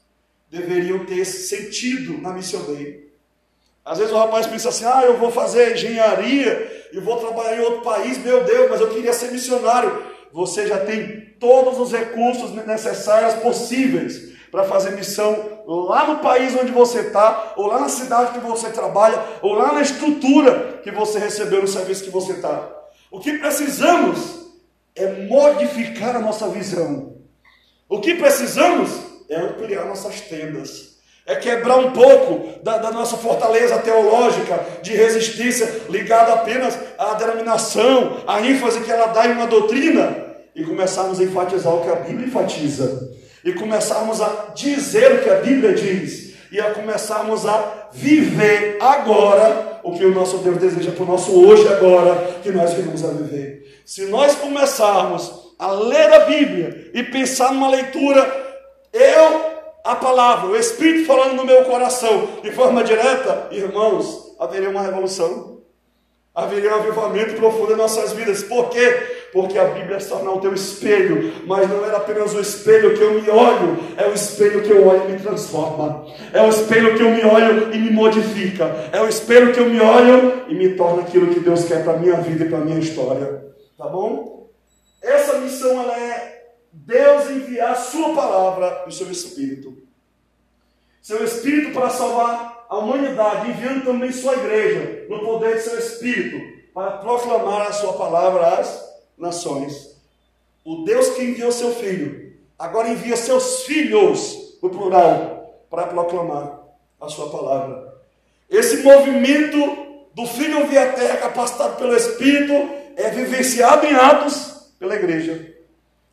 deveriam 0.50 1.06
ter 1.06 1.24
sentido 1.24 2.20
na 2.20 2.34
missioneira. 2.34 3.00
Às 3.82 3.96
vezes 3.96 4.12
o 4.12 4.18
rapaz 4.18 4.46
pensa 4.46 4.68
assim: 4.68 4.84
ah, 4.84 5.04
eu 5.06 5.16
vou 5.16 5.30
fazer 5.30 5.72
engenharia 5.72 6.79
e 6.92 7.00
vou 7.00 7.16
trabalhar 7.18 7.56
em 7.56 7.60
outro 7.60 7.82
país, 7.82 8.18
meu 8.18 8.44
Deus, 8.44 8.70
mas 8.70 8.80
eu 8.80 8.90
queria 8.90 9.12
ser 9.12 9.30
missionário. 9.30 10.04
Você 10.32 10.66
já 10.66 10.78
tem 10.78 11.34
todos 11.38 11.78
os 11.78 11.92
recursos 11.92 12.52
necessários 12.66 13.34
possíveis 13.34 14.30
para 14.50 14.64
fazer 14.64 14.90
missão 14.92 15.62
lá 15.66 16.06
no 16.06 16.18
país 16.18 16.54
onde 16.56 16.72
você 16.72 17.00
está, 17.00 17.54
ou 17.56 17.66
lá 17.66 17.78
na 17.78 17.88
cidade 17.88 18.32
que 18.32 18.44
você 18.44 18.70
trabalha, 18.70 19.22
ou 19.42 19.54
lá 19.54 19.72
na 19.72 19.80
estrutura 19.80 20.80
que 20.82 20.90
você 20.90 21.18
recebeu 21.18 21.62
no 21.62 21.68
serviço 21.68 22.04
que 22.04 22.10
você 22.10 22.32
está. 22.32 22.68
O 23.10 23.20
que 23.20 23.38
precisamos 23.38 24.40
é 24.94 25.26
modificar 25.26 26.16
a 26.16 26.20
nossa 26.20 26.48
visão. 26.48 27.16
O 27.88 28.00
que 28.00 28.14
precisamos 28.14 28.90
é 29.28 29.36
ampliar 29.36 29.84
nossas 29.84 30.20
tendas. 30.22 30.89
É 31.26 31.36
quebrar 31.36 31.76
um 31.76 31.92
pouco 31.92 32.60
da, 32.62 32.78
da, 32.78 32.90
nossa 32.90 33.16
fortaleza 33.16 33.78
teológica 33.78 34.58
de 34.82 34.92
resistência 34.92 35.82
ligada 35.88 36.32
apenas 36.32 36.76
à 36.98 37.14
denominação, 37.14 38.22
à 38.26 38.40
ênfase 38.40 38.80
que 38.80 38.90
ela 38.90 39.06
dá 39.06 39.26
em 39.26 39.32
uma 39.32 39.46
doutrina, 39.46 40.16
e 40.54 40.64
começarmos 40.64 41.20
a 41.20 41.22
enfatizar 41.22 41.72
o 41.72 41.82
que 41.82 41.90
a 41.90 41.96
Bíblia 41.96 42.26
enfatiza, 42.26 43.10
e 43.44 43.52
começarmos 43.52 44.20
a 44.20 44.52
dizer 44.54 45.12
o 45.12 45.22
que 45.22 45.30
a 45.30 45.36
Bíblia 45.36 45.72
diz, 45.74 46.34
e 46.50 46.60
a 46.60 46.72
começarmos 46.72 47.46
a 47.46 47.88
viver 47.92 48.78
agora 48.80 49.80
o 49.82 49.96
que 49.96 50.04
o 50.04 50.14
nosso 50.14 50.38
Deus 50.38 50.58
deseja 50.58 50.90
para 50.90 51.04
o 51.04 51.06
nosso 51.06 51.32
hoje 51.32 51.66
agora, 51.68 52.38
que 52.42 52.50
nós 52.50 52.72
venhamos 52.72 53.04
a 53.04 53.08
viver. 53.08 53.82
Se 53.84 54.06
nós 54.06 54.34
começarmos 54.34 55.54
a 55.58 55.72
ler 55.72 56.12
a 56.12 56.20
Bíblia 56.20 56.90
e 56.94 57.02
pensar 57.02 57.52
numa 57.52 57.70
leitura, 57.70 58.22
eu, 58.92 59.49
a 59.84 59.96
palavra, 59.96 60.48
o 60.48 60.56
Espírito 60.56 61.06
falando 61.06 61.34
no 61.34 61.44
meu 61.44 61.64
coração, 61.64 62.28
de 62.42 62.52
forma 62.52 62.84
direta, 62.84 63.48
irmãos, 63.50 64.36
haveria 64.38 64.70
uma 64.70 64.82
revolução. 64.82 65.60
Haveria 66.32 66.70
um 66.70 66.78
avivamento 66.78 67.34
profundo 67.34 67.72
em 67.72 67.76
nossas 67.76 68.12
vidas. 68.12 68.42
Por 68.44 68.70
quê? 68.70 69.28
Porque 69.32 69.58
a 69.58 69.64
Bíblia 69.64 69.98
se 69.98 70.08
torna 70.08 70.30
o 70.30 70.40
teu 70.40 70.54
espelho, 70.54 71.32
mas 71.44 71.68
não 71.68 71.84
era 71.84 71.96
apenas 71.96 72.34
o 72.34 72.40
espelho 72.40 72.96
que 72.96 73.02
eu 73.02 73.20
me 73.20 73.28
olho, 73.28 73.78
é 73.96 74.06
o 74.06 74.14
espelho 74.14 74.62
que 74.62 74.70
eu 74.70 74.86
olho 74.86 75.08
e 75.08 75.12
me 75.12 75.18
transforma. 75.18 76.06
É 76.32 76.40
o 76.40 76.48
espelho 76.48 76.96
que 76.96 77.02
eu 77.02 77.10
me 77.10 77.24
olho 77.24 77.74
e 77.74 77.78
me 77.78 77.90
modifica. 77.90 78.90
É 78.92 79.00
o 79.00 79.08
espelho 79.08 79.52
que 79.52 79.58
eu 79.58 79.68
me 79.68 79.80
olho 79.80 80.44
e 80.48 80.54
me 80.54 80.76
torna 80.76 81.02
aquilo 81.02 81.34
que 81.34 81.40
Deus 81.40 81.64
quer 81.64 81.82
para 81.82 81.94
a 81.94 81.96
minha 81.96 82.16
vida 82.20 82.44
e 82.44 82.48
para 82.48 82.58
a 82.58 82.64
minha 82.64 82.78
história. 82.78 83.44
Tá 83.76 83.88
bom? 83.88 84.48
Essa 85.02 85.38
missão 85.38 85.82
ela 85.82 85.98
é 85.98 86.39
Deus 86.72 87.30
enviar 87.30 87.76
sua 87.76 88.14
palavra 88.14 88.84
e 88.86 88.88
o 88.88 88.92
seu 88.92 89.10
espírito. 89.10 89.76
Seu 91.02 91.24
espírito 91.24 91.72
para 91.72 91.90
salvar 91.90 92.60
a 92.70 92.78
humanidade, 92.78 93.50
enviando 93.50 93.84
também 93.84 94.12
sua 94.12 94.34
igreja, 94.34 95.04
no 95.08 95.18
poder 95.18 95.56
de 95.56 95.62
seu 95.62 95.76
Espírito, 95.76 96.70
para 96.72 96.98
proclamar 96.98 97.66
a 97.66 97.72
sua 97.72 97.94
palavra 97.94 98.60
às 98.60 98.88
nações. 99.18 99.96
O 100.64 100.84
Deus 100.84 101.08
que 101.10 101.24
enviou 101.24 101.50
seu 101.50 101.74
filho, 101.74 102.32
agora 102.56 102.88
envia 102.88 103.16
seus 103.16 103.64
filhos, 103.64 104.56
no 104.62 104.70
plural, 104.70 105.64
para 105.68 105.88
proclamar 105.88 106.60
a 107.00 107.08
sua 107.08 107.28
palavra. 107.28 107.92
Esse 108.48 108.84
movimento 108.84 109.58
do 110.14 110.26
Filho 110.26 110.66
via 110.68 110.92
terra, 110.92 111.16
capacitado 111.16 111.76
pelo 111.76 111.96
Espírito, 111.96 112.52
é 112.94 113.10
vivenciado 113.10 113.84
em 113.84 113.94
Atos 113.94 114.72
pela 114.78 114.94
igreja. 114.94 115.56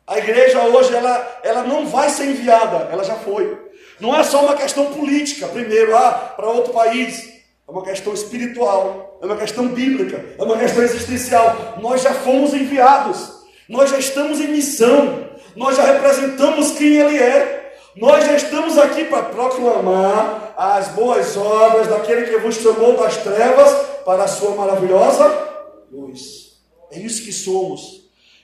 A 0.08 0.18
igreja 0.18 0.62
hoje, 0.62 0.94
ela, 0.94 1.40
ela 1.42 1.62
não 1.62 1.86
vai 1.86 2.08
ser 2.08 2.24
enviada, 2.24 2.88
ela 2.90 3.04
já 3.04 3.14
foi. 3.14 3.68
Não 4.00 4.16
é 4.16 4.24
só 4.24 4.42
uma 4.42 4.54
questão 4.54 4.86
política, 4.86 5.46
primeiro, 5.48 5.94
ah, 5.94 6.32
para 6.34 6.48
outro 6.48 6.72
país. 6.72 7.28
É 7.68 7.70
uma 7.70 7.84
questão 7.84 8.14
espiritual, 8.14 9.18
é 9.20 9.26
uma 9.26 9.36
questão 9.36 9.68
bíblica, 9.68 10.24
é 10.38 10.42
uma 10.42 10.56
questão 10.56 10.82
existencial. 10.82 11.74
Nós 11.82 12.02
já 12.02 12.14
fomos 12.14 12.54
enviados, 12.54 13.30
nós 13.68 13.90
já 13.90 13.98
estamos 13.98 14.40
em 14.40 14.48
missão, 14.48 15.28
nós 15.54 15.76
já 15.76 15.84
representamos 15.84 16.72
quem 16.72 16.96
Ele 16.96 17.18
é. 17.18 17.58
Nós 17.94 18.24
já 18.24 18.34
estamos 18.34 18.78
aqui 18.78 19.04
para 19.04 19.24
proclamar 19.24 20.54
as 20.56 20.88
boas 20.88 21.36
obras 21.36 21.88
daquele 21.88 22.26
que 22.26 22.38
vos 22.38 22.54
chamou 22.54 22.96
das 22.96 23.18
trevas 23.18 23.70
para 24.06 24.24
a 24.24 24.28
sua 24.28 24.54
maravilhosa 24.54 25.48
luz. 25.90 26.52
É 26.90 26.98
isso 26.98 27.24
que 27.24 27.32
somos. 27.32 27.97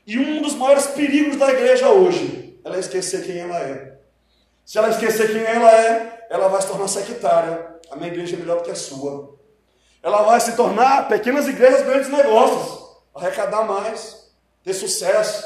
E 0.07 0.18
um 0.18 0.42
dos 0.42 0.55
maiores 0.55 0.86
perigos 0.88 1.36
da 1.36 1.50
igreja 1.50 1.88
hoje 1.88 2.59
é 2.62 2.78
esquecer 2.78 3.24
quem 3.24 3.38
ela 3.38 3.59
é. 3.59 3.98
Se 4.64 4.76
ela 4.76 4.90
esquecer 4.90 5.32
quem 5.32 5.42
ela 5.42 5.70
é, 5.70 6.26
ela 6.30 6.48
vai 6.48 6.61
se 6.61 6.68
tornar 6.68 6.88
sectária. 6.88 7.74
A 7.90 7.96
minha 7.96 8.09
igreja 8.09 8.36
é 8.36 8.38
melhor 8.38 8.59
do 8.59 8.64
que 8.64 8.70
a 8.70 8.74
sua. 8.74 9.38
Ela 10.02 10.22
vai 10.22 10.40
se 10.40 10.52
tornar 10.57 11.09
pequenas 11.09 11.48
igrejas, 11.48 11.82
grandes 11.82 12.11
negócios, 12.11 12.84
arrecadar 13.14 13.64
mais, 13.64 14.30
ter 14.62 14.74
sucesso. 14.74 15.42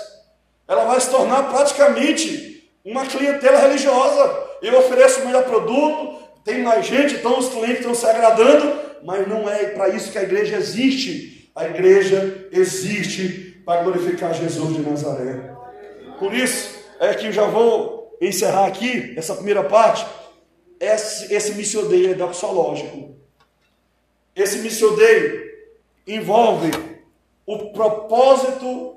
Ela 0.67 0.85
vai 0.85 1.01
se 1.01 1.11
tornar 1.11 1.51
praticamente 1.51 2.69
uma 2.85 3.07
clientela 3.07 3.59
religiosa. 3.59 4.49
Eu 4.61 4.79
ofereço 4.79 5.21
o 5.21 5.27
melhor 5.27 5.45
produto, 5.45 6.23
tem 6.45 6.63
mais 6.63 6.87
gente, 6.87 7.15
então 7.15 7.39
os 7.39 7.49
clientes 7.49 7.79
estão 7.79 7.95
se 7.95 8.07
agradando, 8.07 8.77
mas 9.05 9.29
não 9.29 9.49
é 9.49 9.67
para 9.67 9.91
isso 9.91 10.11
que 10.11 10.19
a 10.19 10.23
igreja 10.23 10.57
existe. 10.57 11.51
A 11.55 11.67
igreja 11.67 12.49
existe 12.51 13.48
para 13.69 13.83
glorificar 13.83 14.33
Jesus 14.33 14.75
de 14.75 14.81
Nazaré. 14.81 15.55
Por 16.19 16.33
isso 16.33 16.87
é 16.99 17.13
que 17.13 17.27
eu 17.27 17.33
já 17.33 17.45
vou 17.45 18.17
encerrar 18.19 18.65
aqui 18.65 19.13
essa 19.15 19.35
primeira 19.35 19.63
parte, 19.63 20.07
esse, 20.81 21.35
esse 21.35 21.53
missiodeio 21.53 22.13
é 22.13 22.15
doxológico. 22.15 23.15
Esse 24.35 24.61
missiodeio 24.61 25.51
envolve 26.07 26.71
o 27.45 27.71
propósito 27.71 28.97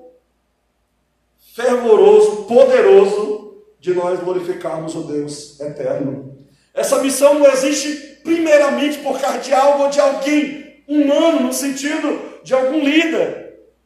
fervoroso, 1.53 2.43
poderoso 2.43 3.65
de 3.77 3.93
nós 3.93 4.21
glorificarmos 4.21 4.95
o 4.95 5.01
Deus 5.01 5.59
eterno. 5.59 6.47
Essa 6.73 7.03
missão 7.03 7.33
não 7.33 7.47
existe 7.51 8.21
primeiramente 8.23 8.99
por 8.99 9.19
causa 9.19 9.39
de 9.39 9.53
algo 9.53 9.83
ou 9.83 9.89
de 9.89 9.99
alguém 9.99 10.81
humano, 10.87 11.41
no 11.41 11.51
sentido 11.51 12.39
de 12.41 12.53
algum 12.53 12.79
líder. 12.79 13.40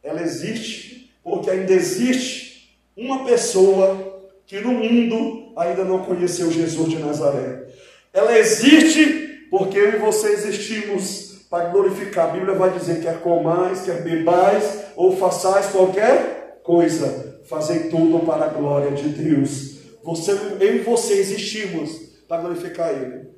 Ela 0.06 0.22
existe 0.22 1.12
porque 1.22 1.50
ainda 1.50 1.72
existe 1.72 2.78
uma 2.96 3.24
pessoa 3.24 4.22
que 4.46 4.60
no 4.60 4.72
mundo 4.72 5.52
ainda 5.56 5.84
não 5.84 6.04
conheceu 6.04 6.50
Jesus 6.50 6.88
de 6.88 6.98
Nazaré. 6.98 7.66
Ela 8.12 8.38
existe 8.38 9.48
porque 9.50 9.76
eu 9.76 9.94
e 9.94 9.98
você 9.98 10.28
existimos 10.28 11.46
para 11.50 11.70
glorificar. 11.70 12.28
A 12.28 12.32
Bíblia 12.32 12.54
vai 12.54 12.70
dizer: 12.78 13.02
quer 13.02 13.20
comais, 13.20 13.82
quer 13.82 14.02
bebais, 14.02 14.84
ou 14.94 15.16
façais 15.16 15.66
qualquer 15.66 16.60
coisa, 16.62 17.40
fazei 17.48 17.90
tudo 17.90 18.24
para 18.24 18.44
a 18.44 18.48
glória 18.48 18.92
de 18.92 19.08
Deus. 19.08 19.76
Você, 20.04 20.30
eu 20.60 20.76
e 20.76 20.78
você 20.78 21.14
existimos 21.14 21.98
para 22.28 22.42
glorificar 22.42 22.90
Ele. 22.90 23.28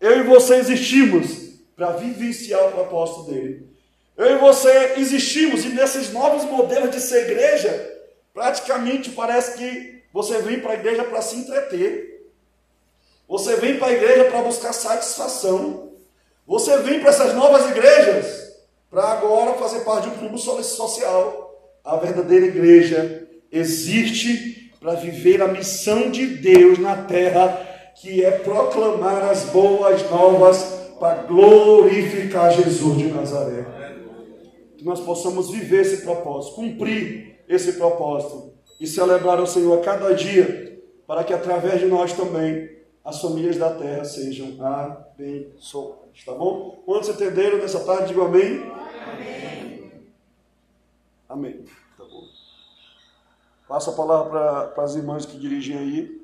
Eu 0.00 0.20
e 0.20 0.22
você 0.22 0.54
existimos 0.54 1.50
para 1.74 1.92
vivenciar 1.92 2.68
o 2.68 2.72
propósito 2.72 3.30
dele. 3.30 3.69
Eu 4.20 4.36
e 4.36 4.38
você 4.38 4.96
existimos, 4.98 5.64
e 5.64 5.70
nesses 5.70 6.12
novos 6.12 6.44
modelos 6.44 6.90
de 6.90 7.00
ser 7.00 7.30
igreja, 7.30 7.90
praticamente 8.34 9.08
parece 9.12 9.56
que 9.56 10.02
você 10.12 10.42
vem 10.42 10.60
para 10.60 10.72
a 10.72 10.74
igreja 10.74 11.04
para 11.04 11.22
se 11.22 11.36
entreter. 11.36 12.28
Você 13.26 13.56
vem 13.56 13.78
para 13.78 13.88
a 13.88 13.92
igreja 13.92 14.26
para 14.26 14.42
buscar 14.42 14.74
satisfação. 14.74 15.92
Você 16.46 16.76
vem 16.80 17.00
para 17.00 17.08
essas 17.08 17.32
novas 17.32 17.70
igrejas 17.70 18.58
para 18.90 19.04
agora 19.04 19.54
fazer 19.54 19.80
parte 19.84 20.10
de 20.10 20.14
um 20.14 20.18
clube 20.18 20.38
social. 20.38 21.58
A 21.82 21.96
verdadeira 21.96 22.44
igreja 22.44 23.26
existe 23.50 24.70
para 24.78 24.96
viver 24.96 25.40
a 25.40 25.48
missão 25.48 26.10
de 26.10 26.26
Deus 26.26 26.78
na 26.78 27.04
terra, 27.04 27.92
que 27.94 28.22
é 28.22 28.32
proclamar 28.32 29.30
as 29.30 29.44
boas 29.44 30.02
novas 30.10 30.58
para 30.98 31.22
glorificar 31.22 32.52
Jesus 32.52 32.98
de 32.98 33.04
Nazaré. 33.04 33.79
Que 34.80 34.86
nós 34.86 34.98
possamos 34.98 35.50
viver 35.50 35.82
esse 35.82 36.00
propósito, 36.00 36.54
cumprir 36.54 37.44
esse 37.46 37.74
propósito 37.74 38.54
e 38.80 38.86
celebrar 38.86 39.38
ao 39.38 39.46
Senhor 39.46 39.78
a 39.78 39.82
cada 39.82 40.14
dia, 40.14 40.82
para 41.06 41.22
que 41.22 41.34
através 41.34 41.80
de 41.80 41.84
nós 41.84 42.14
também 42.14 42.78
as 43.04 43.20
famílias 43.20 43.58
da 43.58 43.74
terra 43.74 44.04
sejam 44.04 44.56
abençoadas. 44.64 46.24
Tá 46.24 46.32
bom? 46.32 46.82
Quantos 46.86 47.10
entenderam 47.10 47.58
nessa 47.58 47.80
tarde? 47.80 48.08
Digo 48.08 48.22
amém. 48.22 48.72
Amém. 49.12 49.92
Amém. 51.28 51.64
Tá 51.98 52.04
bom. 52.04 52.22
Passa 53.68 53.90
a 53.90 53.94
palavra 53.94 54.68
para 54.68 54.84
as 54.84 54.96
irmãs 54.96 55.26
que 55.26 55.38
dirigem 55.38 55.76
aí. 55.76 56.19